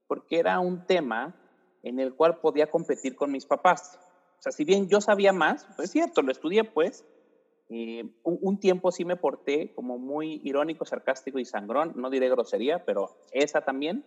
porque 0.07 0.39
era 0.39 0.61
un 0.61 0.87
tema 0.87 1.35
en 1.83 1.99
el 1.99 2.15
cual 2.15 2.39
podía 2.39 2.71
competir 2.71 3.17
con 3.17 3.33
mis 3.33 3.47
papás. 3.47 3.99
O 4.39 4.43
sea, 4.43 4.53
si 4.53 4.65
bien 4.65 4.89
yo 4.89 5.01
sabía 5.01 5.33
más, 5.33 5.67
pues 5.75 5.91
cierto, 5.91 6.23
lo 6.23 6.31
estudié 6.31 6.63
pues, 6.63 7.05
un, 8.23 8.61
tiempo 8.61 8.93
sí 8.93 9.05
me 9.05 9.17
porté 9.17 9.75
como 9.75 9.99
muy 9.99 10.41
irónico, 10.45 10.85
sarcástico 10.85 11.41
y 11.41 11.45
sangrón, 11.45 11.95
no 11.97 12.11
diré 12.11 12.29
grosería, 12.29 12.85
pero 12.85 13.17
esa 13.33 13.63
también, 13.63 14.05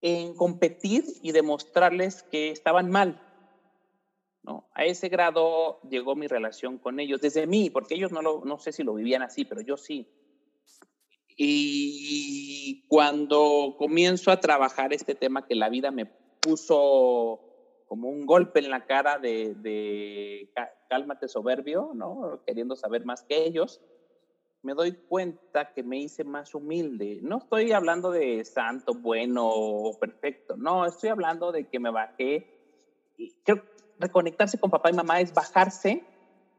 en 0.00 0.34
competir 0.34 1.04
y 1.20 1.32
demostrarles 1.32 2.22
que 2.22 2.50
estaban 2.50 2.90
mal. 2.90 3.20
¿No? 4.44 4.68
A 4.74 4.84
ese 4.84 5.08
grado 5.08 5.80
llegó 5.88 6.14
mi 6.14 6.26
relación 6.26 6.78
con 6.78 7.00
ellos, 7.00 7.20
desde 7.20 7.46
mí, 7.46 7.70
porque 7.70 7.94
ellos 7.94 8.12
no, 8.12 8.22
lo, 8.22 8.44
no 8.44 8.58
sé 8.58 8.72
si 8.72 8.82
lo 8.82 8.94
vivían 8.94 9.22
así, 9.22 9.44
pero 9.44 9.60
yo 9.60 9.76
sí. 9.76 10.06
Y 11.36 12.86
cuando 12.88 13.74
comienzo 13.76 14.30
a 14.30 14.38
trabajar 14.38 14.92
este 14.92 15.14
tema 15.14 15.46
que 15.46 15.56
la 15.56 15.68
vida 15.68 15.90
me 15.90 16.06
puso 16.06 17.40
como 17.86 18.08
un 18.08 18.26
golpe 18.26 18.60
en 18.60 18.70
la 18.70 18.86
cara 18.86 19.18
de, 19.18 20.50
cálmate 20.88 21.28
soberbio, 21.28 21.92
¿no? 21.94 22.42
Queriendo 22.46 22.76
saber 22.76 23.04
más 23.04 23.22
que 23.22 23.44
ellos, 23.44 23.80
me 24.62 24.74
doy 24.74 24.92
cuenta 24.92 25.72
que 25.72 25.82
me 25.82 25.98
hice 25.98 26.24
más 26.24 26.54
humilde. 26.54 27.18
No 27.22 27.38
estoy 27.38 27.72
hablando 27.72 28.10
de 28.10 28.44
santo, 28.44 28.94
bueno 28.94 29.48
o 29.48 29.98
perfecto, 29.98 30.56
no, 30.56 30.86
estoy 30.86 31.10
hablando 31.10 31.52
de 31.52 31.68
que 31.68 31.80
me 31.80 31.90
bajé. 31.90 32.50
Creo 33.44 33.62
que 33.62 33.83
reconectarse 33.98 34.58
con 34.58 34.70
papá 34.70 34.90
y 34.90 34.94
mamá 34.94 35.20
es 35.20 35.32
bajarse 35.32 36.04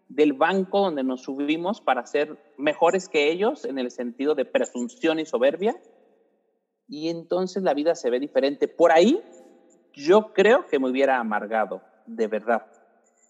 del 0.08 0.34
banco 0.34 0.82
donde 0.82 1.04
nos 1.04 1.24
subimos 1.24 1.82
para 1.82 2.06
ser 2.06 2.38
mejores 2.58 3.10
que 3.10 3.32
ellos 3.32 3.66
en 3.66 3.80
el 3.80 3.92
sentido 3.92 4.36
de 4.36 4.46
presunción 4.46 5.20
y 5.20 5.26
soberbia. 5.26 5.76
Y 6.88 7.10
entonces 7.10 7.64
la 7.64 7.74
vida 7.74 7.96
se 7.96 8.10
ve 8.10 8.20
diferente. 8.20 8.68
Por 8.68 8.92
ahí 8.92 9.22
yo 9.94 10.34
creo 10.34 10.68
que 10.68 10.80
me 10.80 10.90
hubiera 10.90 11.20
amargado, 11.20 11.82
de 12.06 12.28
verdad. 12.28 12.68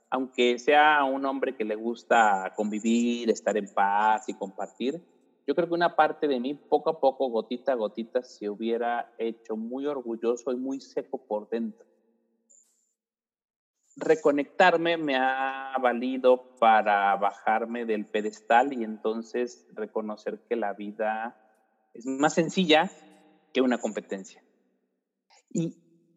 Aunque 0.09 0.59
sea 0.59 1.03
un 1.03 1.25
hombre 1.25 1.55
que 1.55 1.63
le 1.63 1.75
gusta 1.75 2.53
convivir, 2.55 3.29
estar 3.29 3.55
en 3.57 3.73
paz 3.73 4.27
y 4.27 4.33
compartir, 4.33 5.01
yo 5.47 5.53
creo 5.53 5.67
que 5.67 5.75
una 5.75 5.95
parte 5.95 6.27
de 6.27 6.39
mí, 6.39 6.55
poco 6.55 6.89
a 6.89 6.99
poco, 6.99 7.29
gotita 7.29 7.73
a 7.73 7.75
gotita, 7.75 8.23
se 8.23 8.49
hubiera 8.49 9.13
hecho 9.17 9.55
muy 9.55 9.85
orgulloso 9.85 10.51
y 10.51 10.55
muy 10.55 10.81
seco 10.81 11.19
por 11.19 11.47
dentro. 11.49 11.85
Reconectarme 13.97 14.97
me 14.97 15.15
ha 15.15 15.73
valido 15.81 16.43
para 16.59 17.15
bajarme 17.15 17.85
del 17.85 18.05
pedestal 18.05 18.73
y 18.73 18.83
entonces 18.83 19.65
reconocer 19.73 20.39
que 20.49 20.55
la 20.55 20.73
vida 20.73 21.35
es 21.93 22.05
más 22.05 22.33
sencilla 22.33 22.89
que 23.53 23.61
una 23.61 23.77
competencia. 23.77 24.43
Y 25.49 25.75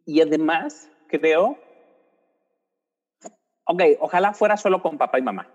y 0.08 0.22
además, 0.22 0.90
creo, 1.06 1.58
ok, 3.66 3.82
ojalá 4.00 4.32
fuera 4.32 4.56
solo 4.56 4.80
con 4.80 4.96
papá 4.96 5.18
y 5.18 5.22
mamá. 5.22 5.46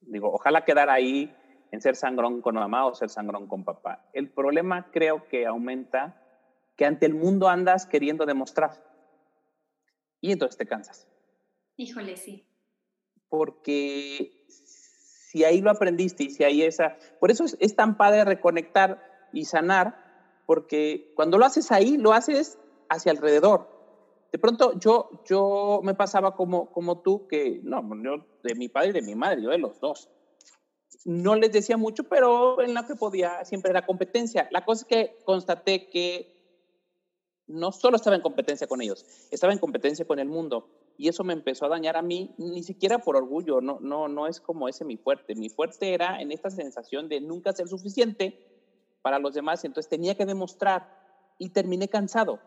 Digo, 0.00 0.32
ojalá 0.32 0.64
quedara 0.64 0.92
ahí 0.92 1.34
en 1.72 1.80
ser 1.80 1.96
sangrón 1.96 2.40
con 2.40 2.54
mamá 2.54 2.86
o 2.86 2.94
ser 2.94 3.10
sangrón 3.10 3.48
con 3.48 3.64
papá. 3.64 4.08
El 4.12 4.30
problema 4.30 4.86
creo 4.92 5.26
que 5.26 5.44
aumenta 5.44 6.14
que 6.76 6.86
ante 6.86 7.04
el 7.06 7.14
mundo 7.14 7.48
andas 7.48 7.84
queriendo 7.84 8.26
demostrar. 8.26 8.70
Y 10.22 10.32
entonces 10.32 10.56
te 10.56 10.66
cansas. 10.66 11.06
Híjole, 11.76 12.16
sí. 12.16 12.46
Porque 13.28 14.46
si 14.48 15.44
ahí 15.44 15.60
lo 15.60 15.70
aprendiste 15.70 16.24
y 16.24 16.30
si 16.30 16.44
ahí 16.44 16.62
esa... 16.62 16.96
Por 17.20 17.30
eso 17.30 17.44
es, 17.44 17.58
es 17.60 17.76
tan 17.76 17.98
padre 17.98 18.24
reconectar 18.24 19.28
y 19.32 19.44
sanar, 19.44 20.42
porque 20.46 21.12
cuando 21.16 21.36
lo 21.36 21.44
haces 21.44 21.72
ahí, 21.72 21.98
lo 21.98 22.12
haces 22.12 22.58
hacia 22.88 23.12
alrededor. 23.12 23.68
De 24.30 24.38
pronto 24.38 24.78
yo, 24.78 25.10
yo 25.26 25.80
me 25.82 25.94
pasaba 25.94 26.34
como, 26.36 26.70
como 26.72 27.02
tú, 27.02 27.26
que 27.26 27.60
no, 27.62 27.82
yo 28.02 28.24
de 28.42 28.54
mi 28.54 28.68
padre 28.68 28.90
y 28.90 28.92
de 28.92 29.02
mi 29.02 29.14
madre, 29.14 29.42
yo 29.42 29.50
de 29.50 29.58
los 29.58 29.78
dos. 29.80 30.08
No 31.04 31.34
les 31.34 31.52
decía 31.52 31.76
mucho, 31.76 32.04
pero 32.04 32.62
en 32.62 32.74
lo 32.74 32.86
que 32.86 32.94
podía 32.94 33.44
siempre 33.44 33.70
era 33.70 33.84
competencia. 33.84 34.48
La 34.50 34.64
cosa 34.64 34.82
es 34.82 34.86
que 34.86 35.18
constaté 35.24 35.90
que 35.90 36.41
no 37.52 37.70
solo 37.70 37.96
estaba 37.96 38.16
en 38.16 38.22
competencia 38.22 38.66
con 38.66 38.80
ellos, 38.80 39.04
estaba 39.30 39.52
en 39.52 39.58
competencia 39.58 40.04
con 40.04 40.18
el 40.18 40.28
mundo. 40.28 40.68
Y 40.96 41.08
eso 41.08 41.22
me 41.22 41.32
empezó 41.32 41.66
a 41.66 41.68
dañar 41.68 41.96
a 41.96 42.02
mí, 42.02 42.34
ni 42.38 42.62
siquiera 42.62 42.98
por 42.98 43.16
orgullo, 43.16 43.60
no, 43.60 43.78
no, 43.80 44.08
no 44.08 44.26
es 44.26 44.40
como 44.40 44.68
ese 44.68 44.84
mi 44.84 44.96
fuerte. 44.96 45.34
Mi 45.34 45.48
fuerte 45.48 45.94
era 45.94 46.20
en 46.20 46.32
esta 46.32 46.50
sensación 46.50 47.08
de 47.08 47.20
nunca 47.20 47.52
ser 47.52 47.68
suficiente 47.68 48.38
para 49.02 49.18
los 49.18 49.34
demás, 49.34 49.64
entonces 49.64 49.90
tenía 49.90 50.14
que 50.14 50.26
demostrar 50.26 50.88
y 51.38 51.50
terminé 51.50 51.88
cansado, 51.88 52.40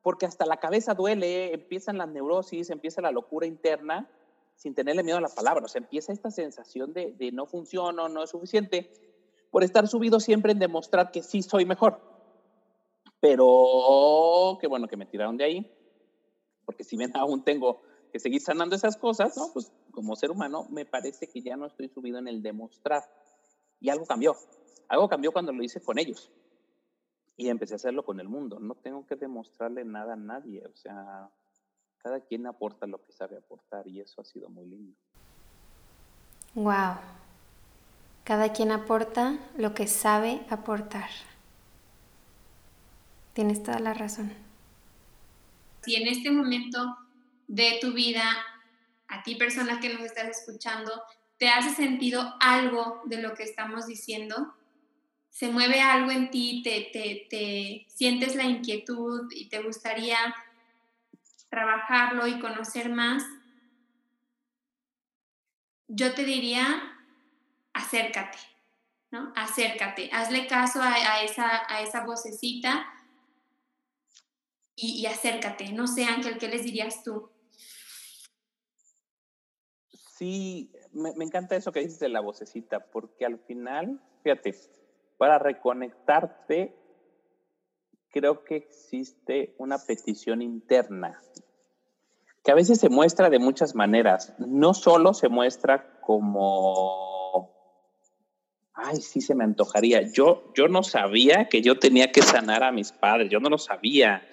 porque 0.00 0.26
hasta 0.26 0.46
la 0.46 0.58
cabeza 0.58 0.94
duele, 0.94 1.52
empiezan 1.52 1.98
las 1.98 2.08
neurosis, 2.08 2.70
empieza 2.70 3.02
la 3.02 3.10
locura 3.10 3.46
interna, 3.46 4.08
sin 4.54 4.74
tenerle 4.74 5.02
miedo 5.02 5.18
a 5.18 5.22
las 5.22 5.34
palabras, 5.34 5.64
o 5.64 5.68
sea, 5.68 5.80
empieza 5.80 6.12
esta 6.12 6.30
sensación 6.30 6.92
de, 6.92 7.12
de 7.12 7.32
no 7.32 7.46
funciono, 7.46 8.08
no 8.08 8.22
es 8.22 8.30
suficiente, 8.30 8.92
por 9.50 9.64
estar 9.64 9.88
subido 9.88 10.20
siempre 10.20 10.52
en 10.52 10.58
demostrar 10.58 11.10
que 11.10 11.22
sí 11.22 11.42
soy 11.42 11.66
mejor. 11.66 12.11
Pero 13.22 14.58
qué 14.60 14.66
bueno 14.66 14.88
que 14.88 14.96
me 14.96 15.06
tiraron 15.06 15.36
de 15.36 15.44
ahí, 15.44 15.72
porque 16.64 16.82
si 16.82 16.96
bien 16.96 17.12
aún 17.16 17.44
tengo 17.44 17.80
que 18.12 18.18
seguir 18.18 18.42
sanando 18.42 18.74
esas 18.74 18.96
cosas, 18.96 19.36
¿no? 19.36 19.52
Pues 19.52 19.72
como 19.92 20.16
ser 20.16 20.32
humano 20.32 20.66
me 20.70 20.84
parece 20.84 21.28
que 21.28 21.40
ya 21.40 21.56
no 21.56 21.66
estoy 21.66 21.88
subido 21.88 22.18
en 22.18 22.26
el 22.26 22.42
demostrar. 22.42 23.04
Y 23.78 23.90
algo 23.90 24.06
cambió. 24.06 24.34
Algo 24.88 25.08
cambió 25.08 25.32
cuando 25.32 25.52
lo 25.52 25.62
hice 25.62 25.80
con 25.80 26.00
ellos. 26.00 26.32
Y 27.36 27.48
empecé 27.48 27.74
a 27.74 27.76
hacerlo 27.76 28.04
con 28.04 28.18
el 28.18 28.28
mundo. 28.28 28.58
No 28.58 28.74
tengo 28.74 29.06
que 29.06 29.14
demostrarle 29.14 29.84
nada 29.84 30.14
a 30.14 30.16
nadie. 30.16 30.66
O 30.66 30.76
sea, 30.76 31.30
cada 31.98 32.20
quien 32.20 32.48
aporta 32.48 32.86
lo 32.88 33.00
que 33.04 33.12
sabe 33.12 33.36
aportar 33.36 33.86
y 33.86 34.00
eso 34.00 34.20
ha 34.20 34.24
sido 34.24 34.48
muy 34.48 34.66
lindo. 34.66 34.96
Wow. 36.54 36.96
Cada 38.24 38.52
quien 38.52 38.72
aporta 38.72 39.38
lo 39.56 39.74
que 39.74 39.86
sabe 39.86 40.44
aportar. 40.50 41.08
Tienes 43.32 43.62
toda 43.62 43.78
la 43.78 43.94
razón. 43.94 44.32
Si 45.82 45.96
en 45.96 46.06
este 46.06 46.30
momento 46.30 46.98
de 47.48 47.78
tu 47.80 47.92
vida, 47.92 48.24
a 49.08 49.22
ti 49.22 49.34
persona 49.34 49.80
que 49.80 49.92
nos 49.92 50.02
estás 50.02 50.28
escuchando, 50.28 51.02
te 51.38 51.48
hace 51.48 51.70
sentido 51.70 52.34
algo 52.40 53.02
de 53.06 53.20
lo 53.20 53.34
que 53.34 53.42
estamos 53.42 53.86
diciendo, 53.86 54.54
se 55.30 55.48
mueve 55.48 55.80
algo 55.80 56.10
en 56.10 56.30
ti, 56.30 56.60
te, 56.62 56.90
te, 56.92 57.26
te 57.30 57.86
sientes 57.88 58.36
la 58.36 58.44
inquietud 58.44 59.28
y 59.34 59.48
te 59.48 59.62
gustaría 59.62 60.18
trabajarlo 61.48 62.26
y 62.26 62.38
conocer 62.38 62.90
más, 62.90 63.24
yo 65.88 66.14
te 66.14 66.24
diría, 66.24 66.98
acércate, 67.72 68.38
¿no? 69.10 69.32
Acércate, 69.36 70.10
hazle 70.12 70.46
caso 70.46 70.80
a, 70.82 71.22
esa, 71.22 71.62
a 71.68 71.82
esa 71.82 72.04
vocecita 72.04 72.86
y, 74.74 75.06
acércate. 75.06 75.72
No 75.72 75.86
sé, 75.86 76.04
Ángel, 76.04 76.38
¿qué 76.38 76.48
les 76.48 76.64
dirías 76.64 77.02
tú? 77.02 77.30
Sí, 80.16 80.72
me, 80.92 81.14
me, 81.14 81.24
encanta 81.24 81.56
eso 81.56 81.72
que 81.72 81.80
dices 81.80 81.98
de 81.98 82.08
la 82.08 82.20
vocecita, 82.20 82.80
porque 82.90 83.24
al 83.26 83.38
final, 83.40 84.00
fíjate, 84.22 84.54
para 85.18 85.38
reconectarte, 85.38 86.74
creo 88.10 88.44
que 88.44 88.56
existe 88.56 89.54
una 89.58 89.78
petición 89.78 90.42
interna, 90.42 91.20
que 92.44 92.50
a 92.50 92.54
veces 92.54 92.78
se 92.80 92.88
muestra 92.88 93.30
de 93.30 93.38
muchas 93.38 93.74
maneras. 93.74 94.34
No 94.38 94.74
solo 94.74 95.14
se 95.14 95.28
muestra 95.28 96.00
como, 96.00 97.52
ay, 98.74 98.96
sí 98.96 99.20
se 99.20 99.34
me 99.34 99.44
antojaría. 99.44 100.02
Yo, 100.02 100.52
yo 100.54 100.68
no 100.68 100.82
sabía 100.82 101.48
que 101.48 101.62
yo 101.62 101.78
tenía 101.78 102.10
que 102.10 102.22
sanar 102.22 102.64
a 102.64 102.72
mis 102.72 102.92
padres, 102.92 103.30
yo 103.30 103.40
no 103.40 103.48
lo 103.48 103.58
sabía 103.58 104.26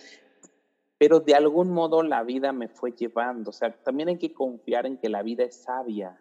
pero 0.99 1.21
de 1.21 1.33
algún 1.33 1.71
modo 1.71 2.03
la 2.03 2.23
vida 2.23 2.51
me 2.51 2.67
fue 2.67 2.91
llevando. 2.91 3.49
O 3.51 3.53
sea, 3.53 3.71
también 3.83 4.09
hay 4.09 4.19
que 4.19 4.33
confiar 4.33 4.85
en 4.85 4.97
que 4.97 5.07
la 5.07 5.23
vida 5.23 5.45
es 5.45 5.63
sabia 5.63 6.19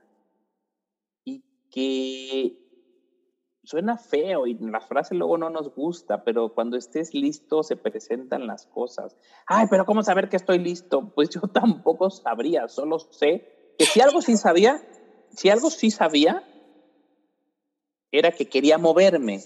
y 1.24 1.42
que 1.68 2.56
suena 3.64 3.98
feo 3.98 4.46
y 4.46 4.54
la 4.54 4.80
frase 4.80 5.16
luego 5.16 5.36
no 5.36 5.50
nos 5.50 5.74
gusta, 5.74 6.22
pero 6.22 6.54
cuando 6.54 6.76
estés 6.76 7.12
listo 7.12 7.64
se 7.64 7.74
presentan 7.74 8.46
las 8.46 8.66
cosas. 8.66 9.16
Ay, 9.46 9.66
pero 9.68 9.84
¿cómo 9.84 10.04
saber 10.04 10.28
que 10.28 10.36
estoy 10.36 10.60
listo? 10.60 11.12
Pues 11.12 11.28
yo 11.28 11.40
tampoco 11.52 12.08
sabría, 12.08 12.68
solo 12.68 13.00
sé 13.00 13.74
que 13.76 13.84
si 13.84 14.00
algo 14.00 14.22
sí 14.22 14.36
sabía, 14.36 14.80
si 15.30 15.50
algo 15.50 15.70
sí 15.70 15.90
sabía, 15.90 16.44
era 18.12 18.30
que 18.30 18.48
quería 18.48 18.78
moverme. 18.78 19.40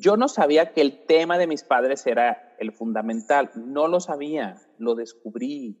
Yo 0.00 0.16
no 0.16 0.26
sabía 0.26 0.72
que 0.72 0.80
el 0.80 1.06
tema 1.06 1.38
de 1.38 1.46
mis 1.46 1.62
padres 1.62 2.06
era 2.08 2.47
el 2.58 2.72
fundamental, 2.72 3.50
no 3.54 3.88
lo 3.88 4.00
sabía, 4.00 4.60
lo 4.78 4.94
descubrí. 4.94 5.76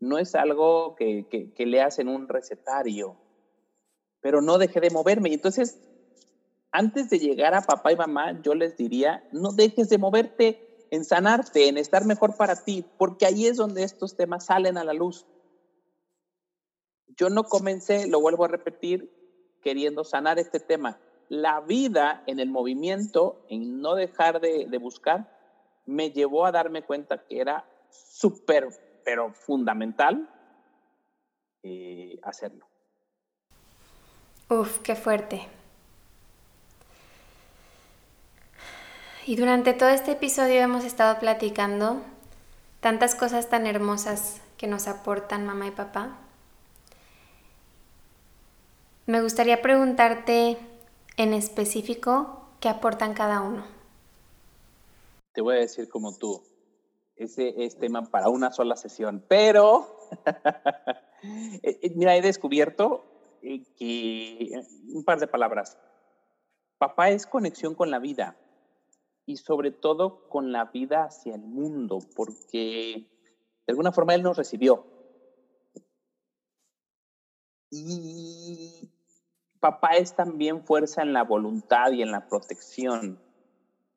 No 0.00 0.18
es 0.18 0.34
algo 0.34 0.94
que, 0.96 1.26
que, 1.28 1.52
que 1.52 1.66
leas 1.66 1.98
en 1.98 2.08
un 2.08 2.28
recetario, 2.28 3.16
pero 4.20 4.40
no 4.40 4.58
dejé 4.58 4.80
de 4.80 4.90
moverme. 4.90 5.30
Y 5.30 5.34
entonces, 5.34 5.80
antes 6.70 7.10
de 7.10 7.18
llegar 7.18 7.54
a 7.54 7.62
papá 7.62 7.92
y 7.92 7.96
mamá, 7.96 8.40
yo 8.42 8.54
les 8.54 8.76
diría, 8.76 9.26
no 9.32 9.52
dejes 9.52 9.88
de 9.88 9.98
moverte 9.98 10.86
en 10.90 11.04
sanarte, 11.04 11.68
en 11.68 11.78
estar 11.78 12.04
mejor 12.04 12.36
para 12.36 12.64
ti, 12.64 12.84
porque 12.96 13.26
ahí 13.26 13.46
es 13.46 13.56
donde 13.56 13.82
estos 13.82 14.16
temas 14.16 14.46
salen 14.46 14.78
a 14.78 14.84
la 14.84 14.92
luz. 14.92 15.26
Yo 17.16 17.30
no 17.30 17.44
comencé, 17.44 18.06
lo 18.06 18.20
vuelvo 18.20 18.44
a 18.44 18.48
repetir, 18.48 19.12
queriendo 19.60 20.04
sanar 20.04 20.38
este 20.38 20.60
tema 20.60 21.00
la 21.28 21.60
vida 21.60 22.22
en 22.26 22.40
el 22.40 22.50
movimiento, 22.50 23.44
en 23.48 23.80
no 23.80 23.94
dejar 23.94 24.40
de, 24.40 24.66
de 24.66 24.78
buscar, 24.78 25.37
me 25.88 26.10
llevó 26.10 26.44
a 26.44 26.52
darme 26.52 26.82
cuenta 26.82 27.24
que 27.24 27.40
era 27.40 27.64
súper, 27.88 28.68
pero 29.06 29.32
fundamental 29.32 30.28
eh, 31.62 32.20
hacerlo. 32.22 32.66
Uf, 34.50 34.80
qué 34.80 34.94
fuerte. 34.94 35.48
Y 39.26 39.36
durante 39.36 39.72
todo 39.72 39.88
este 39.88 40.12
episodio 40.12 40.60
hemos 40.60 40.84
estado 40.84 41.18
platicando 41.20 42.02
tantas 42.80 43.14
cosas 43.14 43.48
tan 43.48 43.66
hermosas 43.66 44.42
que 44.58 44.66
nos 44.66 44.88
aportan 44.88 45.46
mamá 45.46 45.68
y 45.68 45.70
papá. 45.70 46.18
Me 49.06 49.22
gustaría 49.22 49.62
preguntarte 49.62 50.58
en 51.16 51.32
específico 51.32 52.46
qué 52.60 52.68
aportan 52.68 53.14
cada 53.14 53.40
uno? 53.40 53.77
Te 55.38 55.42
voy 55.42 55.54
a 55.54 55.60
decir 55.60 55.88
como 55.88 56.18
tú, 56.18 56.42
ese 57.14 57.54
es 57.64 57.78
tema 57.78 58.02
para 58.10 58.28
una 58.28 58.50
sola 58.50 58.74
sesión, 58.74 59.24
pero 59.28 59.86
eh, 61.62 61.78
eh, 61.80 61.92
mira, 61.94 62.16
he 62.16 62.20
descubierto 62.20 63.04
eh, 63.40 63.62
que 63.76 64.60
un 64.92 65.04
par 65.04 65.20
de 65.20 65.28
palabras. 65.28 65.78
Papá 66.76 67.10
es 67.10 67.24
conexión 67.24 67.76
con 67.76 67.92
la 67.92 68.00
vida 68.00 68.36
y 69.26 69.36
sobre 69.36 69.70
todo 69.70 70.28
con 70.28 70.50
la 70.50 70.64
vida 70.64 71.04
hacia 71.04 71.36
el 71.36 71.42
mundo, 71.42 72.00
porque 72.16 73.06
de 73.64 73.70
alguna 73.70 73.92
forma 73.92 74.16
él 74.16 74.24
nos 74.24 74.36
recibió. 74.36 74.86
Y 77.70 78.90
papá 79.60 79.90
es 79.90 80.16
también 80.16 80.64
fuerza 80.64 81.02
en 81.02 81.12
la 81.12 81.22
voluntad 81.22 81.92
y 81.92 82.02
en 82.02 82.10
la 82.10 82.26
protección, 82.26 83.20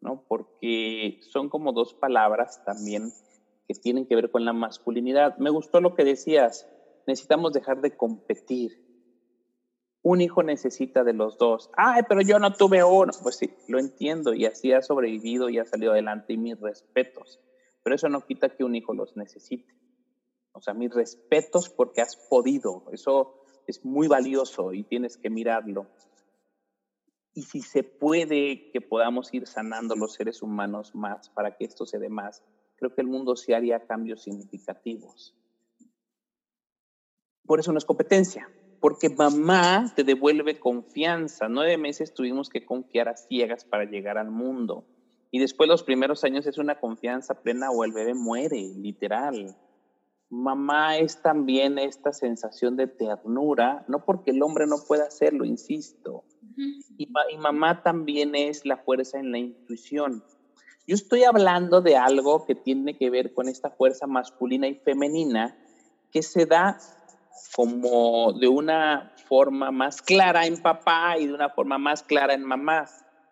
¿no? 0.02 0.26
Porque 0.28 1.20
son 1.32 1.50
como 1.50 1.72
dos 1.72 1.94
palabras 1.94 2.64
también 2.66 3.12
que 3.68 3.74
tienen 3.76 4.06
que 4.06 4.16
ver 4.16 4.32
con 4.32 4.44
la 4.44 4.54
masculinidad. 4.54 5.38
Me 5.38 5.50
gustó 5.50 5.80
lo 5.80 5.96
que 5.96 6.04
decías, 6.04 6.68
necesitamos 7.08 7.54
dejar 7.54 7.82
de 7.82 7.96
competir. 7.96 8.72
Un 10.04 10.22
hijo 10.22 10.42
necesita 10.42 11.04
de 11.04 11.14
los 11.14 11.38
dos. 11.38 11.70
Ay, 11.78 12.02
pero 12.10 12.22
yo 12.22 12.40
no 12.40 12.54
tuve 12.54 12.84
uno. 12.84 13.12
Pues 13.22 13.38
sí, 13.38 13.52
lo 13.68 13.80
entiendo 13.80 14.34
y 14.34 14.46
así 14.46 14.74
ha 14.74 14.82
sobrevivido 14.82 15.50
y 15.50 15.60
ha 15.60 15.66
salido 15.66 15.92
adelante 15.92 16.34
y 16.34 16.38
mis 16.38 16.60
respetos. 16.60 17.40
Pero 17.84 17.96
eso 17.96 18.10
no 18.10 18.26
quita 18.26 18.50
que 18.50 18.64
un 18.64 18.76
hijo 18.76 18.94
los 18.96 19.16
necesite. 19.16 19.72
O 20.54 20.62
sea, 20.62 20.74
mis 20.74 20.94
respetos 20.94 21.70
porque 21.70 22.02
has 22.02 22.16
podido. 22.16 22.86
Eso 22.92 23.46
es 23.68 23.86
muy 23.86 24.08
valioso 24.08 24.74
y 24.74 24.84
tienes 24.84 25.18
que 25.18 25.30
mirarlo. 25.30 25.88
Y 27.34 27.44
si 27.44 27.62
se 27.62 27.84
puede 27.84 28.72
que 28.72 28.82
podamos 28.82 29.34
ir 29.34 29.48
sanando 29.48 29.96
los 29.96 30.14
seres 30.14 30.42
humanos 30.42 30.94
más 30.94 31.30
para 31.30 31.56
que 31.56 31.66
esto 31.66 31.86
se 31.86 32.00
dé 32.00 32.10
más, 32.10 32.44
creo 32.76 32.94
que 32.94 33.02
el 33.02 33.08
mundo 33.08 33.36
sí 33.36 33.54
haría 33.54 33.86
cambios 33.86 34.24
significativos. 34.24 35.36
Por 37.46 37.60
eso 37.60 37.72
no 37.72 37.78
es 37.78 37.86
competencia, 37.86 38.50
porque 38.80 39.10
mamá 39.10 39.92
te 39.96 40.04
devuelve 40.04 40.60
confianza. 40.60 41.48
Nueve 41.48 41.78
meses 41.78 42.14
tuvimos 42.14 42.50
que 42.50 42.66
confiar 42.66 43.08
a 43.08 43.16
ciegas 43.16 43.64
para 43.64 43.86
llegar 43.86 44.18
al 44.18 44.32
mundo. 44.32 44.86
Y 45.32 45.40
después 45.40 45.70
los 45.70 45.84
primeros 45.84 46.24
años 46.26 46.46
es 46.48 46.58
una 46.58 46.80
confianza 46.80 47.42
plena 47.42 47.72
o 47.72 47.86
el 47.86 47.94
bebé 47.94 48.14
muere, 48.14 48.74
literal 48.76 49.56
mamá 50.32 50.98
es 50.98 51.22
también 51.22 51.78
esta 51.78 52.14
sensación 52.14 52.78
de 52.78 52.88
ternura, 52.88 53.84
no 53.88 54.06
porque 54.06 54.32
el 54.32 54.42
hombre 54.42 54.66
no 54.66 54.78
pueda 54.88 55.04
hacerlo, 55.04 55.44
insisto. 55.44 56.24
Y, 56.58 57.08
y, 57.08 57.38
mamá 57.38 57.84
también 57.84 58.36
es 58.36 58.66
la 58.66 58.78
fuerza 58.78 59.20
en 59.20 59.32
la 59.32 59.40
intuición. 59.40 60.24
Yo 60.88 60.96
estoy 60.96 61.24
hablando 61.24 61.82
de 61.82 61.96
algo 61.96 62.46
que 62.46 62.56
tiene 62.56 62.98
que 62.98 63.10
ver 63.10 63.34
con 63.34 63.48
esta 63.48 63.70
fuerza 63.70 64.08
masculina 64.08 64.68
y 64.68 64.76
femenina 64.76 65.58
que 66.12 66.24
se 66.24 66.46
da 66.46 66.78
como 67.56 68.34
de 68.34 68.48
una 68.48 69.14
forma 69.28 69.72
más 69.72 70.02
clara 70.02 70.46
en 70.46 70.62
papá 70.62 71.18
y 71.18 71.28
de 71.28 71.34
una 71.34 71.50
forma 71.50 71.78
más 71.78 72.04
clara 72.04 72.34
en 72.34 72.44
mamá. 72.44 72.88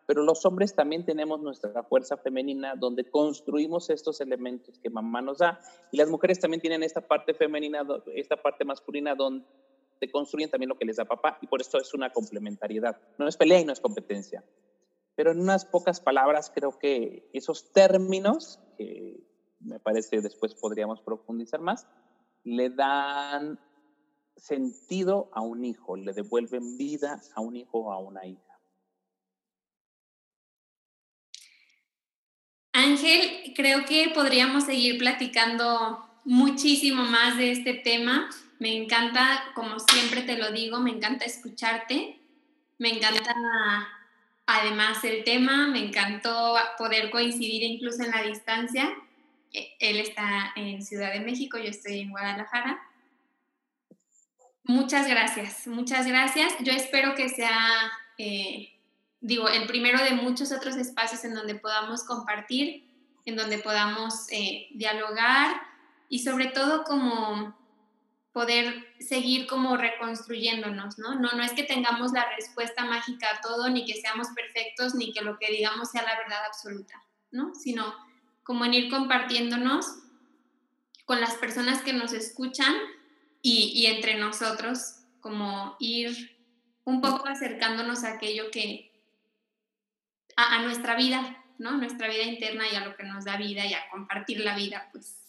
Pero 0.05 0.23
los 0.23 0.43
hombres 0.45 0.73
también 0.73 1.05
tenemos 1.05 1.39
nuestra 1.39 1.83
fuerza 1.83 2.17
femenina 2.17 2.75
donde 2.75 3.09
construimos 3.09 3.89
estos 3.89 4.21
elementos 4.21 4.79
que 4.79 4.89
mamá 4.89 5.21
nos 5.21 5.37
da. 5.37 5.59
Y 5.91 5.97
las 5.97 6.09
mujeres 6.09 6.39
también 6.39 6.61
tienen 6.61 6.81
esta 6.83 7.01
parte 7.01 7.33
femenina, 7.33 7.85
esta 8.15 8.37
parte 8.37 8.65
masculina 8.65 9.13
donde 9.13 9.45
construyen 10.07 10.51
también 10.51 10.69
lo 10.69 10.77
que 10.77 10.85
les 10.85 10.97
da 10.97 11.05
papá. 11.05 11.39
Y 11.41 11.47
por 11.47 11.59
esto 11.59 11.79
es 11.79 11.93
una 11.95 12.11
complementariedad. 12.13 13.01
No 13.17 13.27
es 13.27 13.35
pelea 13.35 13.59
y 13.59 13.65
no 13.65 13.73
es 13.73 13.79
competencia. 13.79 14.43
Pero 15.15 15.31
en 15.31 15.41
unas 15.41 15.65
pocas 15.65 15.99
palabras 15.99 16.51
creo 16.53 16.77
que 16.77 17.29
esos 17.33 17.73
términos, 17.73 18.59
que 18.77 19.19
me 19.59 19.79
parece 19.79 20.21
después 20.21 20.55
podríamos 20.55 21.01
profundizar 21.01 21.59
más, 21.59 21.87
le 22.43 22.69
dan 22.69 23.59
sentido 24.37 25.29
a 25.33 25.41
un 25.41 25.65
hijo, 25.65 25.97
le 25.97 26.13
devuelven 26.13 26.77
vida 26.77 27.21
a 27.35 27.41
un 27.41 27.57
hijo 27.57 27.79
o 27.79 27.91
a 27.91 27.99
una 27.99 28.25
hija. 28.25 28.49
Ángel, 32.71 33.53
creo 33.55 33.83
que 33.85 34.11
podríamos 34.13 34.63
seguir 34.63 34.97
platicando 34.97 35.99
muchísimo 36.23 37.03
más 37.03 37.37
de 37.37 37.51
este 37.51 37.73
tema. 37.73 38.29
Me 38.59 38.75
encanta, 38.75 39.51
como 39.55 39.79
siempre 39.79 40.21
te 40.23 40.37
lo 40.37 40.51
digo, 40.51 40.79
me 40.79 40.91
encanta 40.91 41.25
escucharte. 41.25 42.19
Me 42.77 42.89
encanta 42.89 43.33
además 44.45 45.03
el 45.03 45.23
tema, 45.23 45.67
me 45.67 45.79
encantó 45.79 46.55
poder 46.77 47.09
coincidir 47.09 47.63
incluso 47.63 48.03
en 48.03 48.11
la 48.11 48.21
distancia. 48.21 48.89
E, 49.53 49.75
él 49.79 49.99
está 49.99 50.51
en 50.55 50.83
Ciudad 50.83 51.13
de 51.13 51.21
México, 51.21 51.57
yo 51.57 51.69
estoy 51.69 51.99
en 51.99 52.09
Guadalajara. 52.09 52.81
Muchas 54.63 55.07
gracias, 55.07 55.65
muchas 55.67 56.05
gracias. 56.05 56.53
Yo 56.61 56.73
espero 56.73 57.15
que 57.15 57.29
sea, 57.29 57.91
eh, 58.17 58.73
digo, 59.21 59.47
el 59.49 59.67
primero 59.67 60.03
de 60.03 60.11
muchos 60.11 60.51
otros 60.51 60.75
espacios 60.75 61.23
en 61.23 61.33
donde 61.33 61.55
podamos 61.55 62.03
compartir, 62.03 62.85
en 63.25 63.35
donde 63.35 63.59
podamos 63.59 64.27
eh, 64.31 64.67
dialogar 64.71 65.61
y 66.09 66.19
sobre 66.19 66.47
todo 66.47 66.83
como 66.83 67.58
poder 68.33 68.87
seguir 68.99 69.47
como 69.47 69.75
reconstruyéndonos, 69.75 70.99
¿no? 70.99 71.15
¿no? 71.15 71.31
No 71.31 71.43
es 71.43 71.53
que 71.53 71.63
tengamos 71.63 72.11
la 72.11 72.29
respuesta 72.35 72.85
mágica 72.85 73.27
a 73.33 73.41
todo, 73.41 73.69
ni 73.69 73.85
que 73.85 73.99
seamos 73.99 74.27
perfectos, 74.35 74.95
ni 74.95 75.11
que 75.11 75.21
lo 75.21 75.39
que 75.39 75.51
digamos 75.51 75.89
sea 75.91 76.03
la 76.03 76.17
verdad 76.17 76.45
absoluta, 76.45 77.03
¿no? 77.31 77.55
Sino 77.55 77.95
como 78.43 78.65
en 78.65 78.73
ir 78.73 78.89
compartiéndonos 78.89 79.85
con 81.05 81.19
las 81.21 81.35
personas 81.35 81.81
que 81.81 81.93
nos 81.93 82.13
escuchan 82.13 82.75
y, 83.41 83.87
entre 83.87 84.15
nosotros, 84.15 84.97
como 85.21 85.75
ir 85.79 86.37
un 86.83 87.01
poco 87.01 87.27
acercándonos 87.27 88.03
a 88.03 88.13
aquello 88.13 88.51
que, 88.51 88.91
a, 90.35 90.61
nuestra 90.61 90.95
vida, 90.95 91.43
¿no? 91.57 91.71
Nuestra 91.77 92.07
vida 92.09 92.23
interna 92.23 92.65
y 92.71 92.75
a 92.75 92.85
lo 92.85 92.95
que 92.95 93.03
nos 93.03 93.25
da 93.25 93.37
vida 93.37 93.65
y 93.65 93.73
a 93.73 93.89
compartir 93.89 94.41
la 94.41 94.55
vida, 94.55 94.89
pues. 94.91 95.28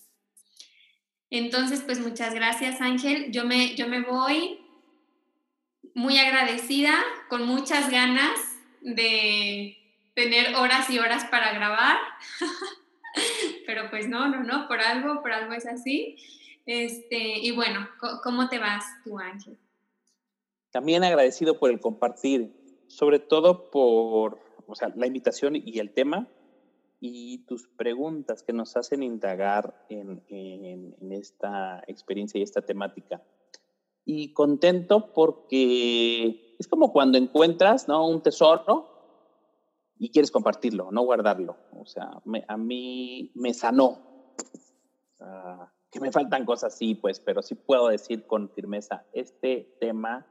Entonces, 1.31 1.83
pues 1.83 2.01
muchas 2.01 2.35
gracias 2.35 2.81
Ángel. 2.81 3.31
Yo 3.31 3.45
me, 3.45 3.75
yo 3.77 3.89
me 3.89 4.03
voy 4.03 4.59
muy 5.95 6.19
agradecida, 6.19 6.93
con 7.29 7.47
muchas 7.47 7.91
ganas 7.91 8.39
de 8.81 9.77
tener 10.15 10.57
horas 10.57 10.91
y 10.91 10.99
horas 10.99 11.25
para 11.27 11.53
grabar. 11.53 11.97
Pero 13.67 13.91
pues 13.91 14.09
no, 14.09 14.29
no, 14.29 14.43
no, 14.43 14.69
por 14.69 14.81
algo, 14.81 15.23
por 15.23 15.33
algo 15.33 15.53
es 15.53 15.67
así. 15.67 16.17
Este, 16.67 17.39
y 17.39 17.51
bueno, 17.53 17.89
¿cómo 18.23 18.49
te 18.49 18.59
vas 18.59 18.85
tú, 19.05 19.19
Ángel? 19.19 19.59
También 20.71 21.03
agradecido 21.03 21.59
por 21.59 21.71
el 21.71 21.81
compartir, 21.81 22.53
sobre 22.89 23.19
todo 23.19 23.71
por 23.71 24.41
o 24.67 24.75
sea, 24.77 24.93
la 24.95 25.07
invitación 25.07 25.57
y 25.57 25.81
el 25.81 25.91
tema 25.93 26.29
y 27.01 27.39
tus 27.47 27.67
preguntas 27.67 28.43
que 28.43 28.53
nos 28.53 28.77
hacen 28.77 29.03
indagar 29.03 29.87
en, 29.89 30.23
esta 31.11 31.83
experiencia 31.87 32.39
y 32.39 32.43
esta 32.43 32.61
temática. 32.61 33.23
Y 34.05 34.35
contento 34.35 35.13
porque 35.15 36.57
es 36.59 36.69
como 36.69 36.93
cuando 36.93 37.17
encuentras 37.17 37.89
¿no? 37.89 38.07
un 38.07 38.23
tesoro 38.23 38.89
y 39.99 40.11
quieres 40.11 40.31
compartirlo, 40.31 40.91
no 40.93 41.03
guardarlo. 41.03 41.57
O 41.79 41.87
sea, 41.87 42.11
a 42.49 42.57
mí 42.59 43.33
me 43.35 43.55
sanó. 43.55 43.99
que 45.91 46.01
me 46.01 46.13
faltan 46.13 46.45
cosas, 46.45 46.77
sí, 46.77 46.95
pues, 46.95 47.19
pero 47.19 47.41
sí 47.41 47.55
puedo 47.55 47.89
decir 47.89 48.27
con 48.27 48.51
firmeza, 48.51 49.07
este 49.13 49.77
tema 49.81 50.27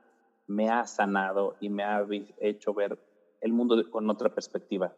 me 0.45 0.69
ha 0.69 0.85
sanado 0.85 1.55
y 1.59 1.69
me 1.69 1.83
ha 1.83 2.05
hecho 2.39 2.73
ver 2.73 2.99
el 3.41 3.53
mundo 3.53 3.75
con 3.89 4.09
otra 4.09 4.33
perspectiva. 4.33 4.95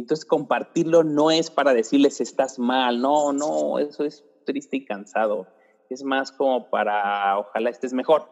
Entonces, 0.00 0.24
compartirlo 0.24 1.04
no 1.04 1.30
es 1.30 1.50
para 1.50 1.74
decirles 1.74 2.20
estás 2.20 2.58
mal, 2.58 3.00
no, 3.00 3.32
no, 3.32 3.78
eso 3.78 4.04
es 4.04 4.24
triste 4.44 4.76
y 4.78 4.84
cansado. 4.84 5.46
Es 5.88 6.02
más 6.02 6.32
como 6.32 6.68
para, 6.70 7.38
ojalá 7.38 7.70
estés 7.70 7.92
mejor, 7.92 8.28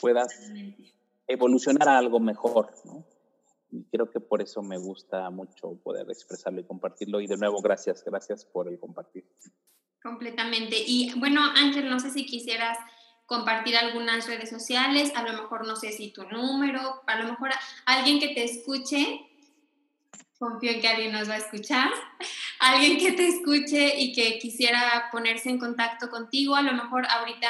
puedas 0.00 0.28
evolucionar 1.26 1.88
a 1.88 1.98
algo 1.98 2.20
mejor, 2.20 2.72
¿no? 2.84 3.04
Y 3.70 3.84
creo 3.84 4.08
que 4.08 4.20
por 4.20 4.40
eso 4.40 4.62
me 4.62 4.78
gusta 4.78 5.28
mucho 5.30 5.74
poder 5.82 6.06
expresarlo 6.08 6.60
y 6.60 6.64
compartirlo. 6.64 7.20
Y 7.20 7.26
de 7.26 7.36
nuevo, 7.36 7.60
gracias, 7.60 8.04
gracias 8.04 8.44
por 8.44 8.68
el 8.68 8.78
compartir. 8.78 9.24
Completamente. 10.00 10.76
Y 10.86 11.12
bueno, 11.18 11.40
Ángel, 11.56 11.90
no 11.90 11.98
sé 11.98 12.10
si 12.10 12.24
quisieras 12.24 12.78
compartir 13.26 13.76
algunas 13.76 14.28
redes 14.28 14.50
sociales, 14.50 15.12
a 15.16 15.22
lo 15.22 15.32
mejor 15.32 15.66
no 15.66 15.76
sé 15.76 15.92
si 15.92 16.12
tu 16.12 16.22
número, 16.24 17.02
a 17.06 17.18
lo 17.18 17.30
mejor 17.30 17.50
alguien 17.86 18.20
que 18.20 18.28
te 18.28 18.44
escuche, 18.44 19.20
confío 20.44 20.72
en 20.72 20.80
que 20.80 20.88
alguien 20.88 21.12
nos 21.12 21.28
va 21.28 21.34
a 21.34 21.38
escuchar, 21.38 21.90
alguien 22.60 22.98
que 22.98 23.12
te 23.12 23.26
escuche 23.28 23.98
y 23.98 24.12
que 24.12 24.38
quisiera 24.38 25.08
ponerse 25.10 25.48
en 25.48 25.58
contacto 25.58 26.10
contigo, 26.10 26.54
a 26.54 26.62
lo 26.62 26.72
mejor 26.72 27.06
ahorita 27.06 27.48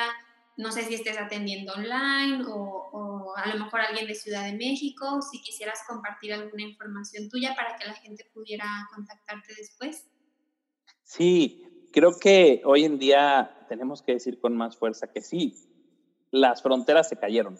no 0.57 0.70
sé 0.70 0.85
si 0.85 0.94
estés 0.94 1.18
atendiendo 1.18 1.72
online 1.72 2.44
o, 2.46 2.54
o, 2.92 3.37
a 3.37 3.48
lo 3.48 3.64
mejor 3.64 3.80
alguien 3.80 4.07
de 4.07 4.14
Ciudad 4.14 4.44
de 4.44 4.52
México, 4.52 5.20
si 5.20 5.42
quisieras 5.42 5.80
compartir 5.88 6.33
alguna 6.33 6.62
información 6.62 7.28
tuya 7.28 7.54
para 7.57 7.76
que 7.76 7.87
la 7.88 7.94
gente 7.94 8.24
pudiera 8.33 8.64
contactarte 8.94 9.52
después. 9.57 10.09
Sí, 11.02 11.88
creo 11.92 12.16
que 12.18 12.62
hoy 12.64 12.85
en 12.85 12.98
día 12.98 13.66
tenemos 13.68 14.02
que 14.02 14.12
decir 14.12 14.40
con 14.40 14.57
más 14.57 14.76
fuerza 14.76 15.12
que 15.12 15.22
sí, 15.22 15.57
las 16.30 16.62
fronteras 16.62 17.09
se 17.09 17.18
cayeron, 17.18 17.59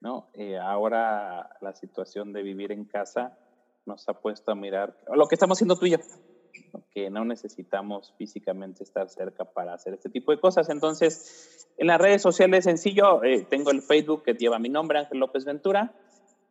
¿no? 0.00 0.30
Eh, 0.34 0.58
ahora 0.58 1.56
la 1.60 1.74
situación 1.74 2.32
de 2.32 2.42
vivir 2.42 2.72
en 2.72 2.84
casa 2.84 3.38
nos 3.86 4.08
ha 4.08 4.14
puesto 4.14 4.52
a 4.52 4.54
mirar 4.54 4.96
lo 5.14 5.26
que 5.26 5.34
estamos 5.34 5.56
haciendo 5.56 5.76
tú 5.76 5.86
y 5.86 5.90
yo, 5.90 5.98
que 6.92 7.10
no 7.10 7.24
necesitamos 7.24 8.14
físicamente 8.18 8.84
estar 8.84 9.08
cerca 9.08 9.44
para 9.44 9.74
hacer 9.74 9.94
este 9.94 10.10
tipo 10.10 10.32
de 10.32 10.40
cosas. 10.40 10.68
Entonces, 10.68 11.68
en 11.78 11.86
las 11.86 12.00
redes 12.00 12.22
sociales 12.22 12.64
sencillo, 12.64 13.22
eh, 13.24 13.46
tengo 13.48 13.70
el 13.70 13.82
Facebook 13.82 14.22
que 14.22 14.34
lleva 14.34 14.58
mi 14.58 14.68
nombre, 14.68 14.98
Ángel 14.98 15.18
López 15.18 15.44
Ventura, 15.44 15.94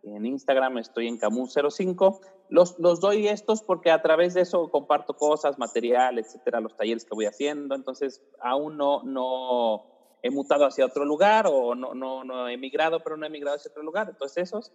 en 0.03 0.25
Instagram 0.25 0.77
estoy 0.77 1.07
en 1.07 1.19
Camus05. 1.19 2.19
Los, 2.49 2.79
los 2.79 2.99
doy 2.99 3.27
estos 3.27 3.61
porque 3.61 3.91
a 3.91 4.01
través 4.01 4.33
de 4.33 4.41
eso 4.41 4.69
comparto 4.69 5.15
cosas, 5.15 5.59
material, 5.59 6.17
etcétera, 6.17 6.61
los 6.61 6.75
talleres 6.75 7.05
que 7.05 7.15
voy 7.15 7.25
haciendo. 7.25 7.75
Entonces, 7.75 8.21
aún 8.39 8.77
no, 8.77 9.03
no 9.03 9.85
he 10.23 10.31
mutado 10.31 10.65
hacia 10.65 10.85
otro 10.85 11.05
lugar 11.05 11.47
o 11.47 11.75
no, 11.75 11.93
no, 11.93 12.23
no 12.23 12.47
he 12.47 12.53
emigrado, 12.53 13.01
pero 13.03 13.17
no 13.17 13.25
he 13.25 13.29
emigrado 13.29 13.57
hacia 13.57 13.71
otro 13.71 13.83
lugar. 13.83 14.07
Entonces, 14.09 14.43
esos. 14.43 14.71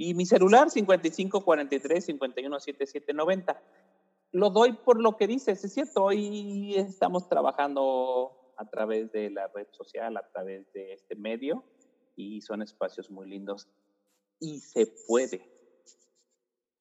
Y 0.00 0.14
mi 0.14 0.24
celular, 0.24 0.70
5543 0.70 2.04
517790. 2.06 3.60
Lo 4.30 4.50
doy 4.50 4.72
por 4.72 5.02
lo 5.02 5.16
que 5.16 5.26
dices, 5.26 5.62
es 5.64 5.74
cierto. 5.74 6.04
Hoy 6.04 6.76
estamos 6.76 7.28
trabajando 7.28 8.54
a 8.56 8.64
través 8.70 9.10
de 9.10 9.28
la 9.30 9.48
red 9.48 9.66
social, 9.72 10.16
a 10.16 10.26
través 10.28 10.72
de 10.72 10.92
este 10.92 11.16
medio, 11.16 11.64
y 12.14 12.40
son 12.42 12.62
espacios 12.62 13.10
muy 13.10 13.28
lindos 13.28 13.68
y 14.38 14.60
se 14.60 14.86
puede. 15.08 15.42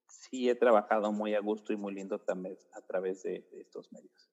Sí, 0.08 0.48
he 0.48 0.56
trabajado 0.56 1.12
muy 1.12 1.34
a 1.34 1.40
gusto 1.40 1.74
y 1.74 1.78
muy 1.78 1.96
lindo 1.96 2.20
también 2.20 2.56
a 2.74 2.82
través 2.82 3.24
de, 3.24 3.48
estos 3.54 3.92
medios. 3.92 4.30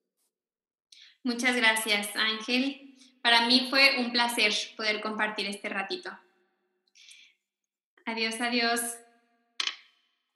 Muchas 1.23 1.57
gracias, 1.57 2.15
Ángel. 2.17 2.99
Para 3.23 3.47
mí 3.47 3.69
fue 3.71 3.99
un 3.99 4.13
placer 4.13 4.53
poder 4.77 5.01
compartir 5.01 5.47
este 5.47 5.71
ratito. 5.71 6.11
Adiós, 8.07 8.41
adiós. 8.41 8.99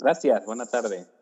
Gracias, 0.01 0.45
buena 0.47 0.67
tarde. 0.67 1.18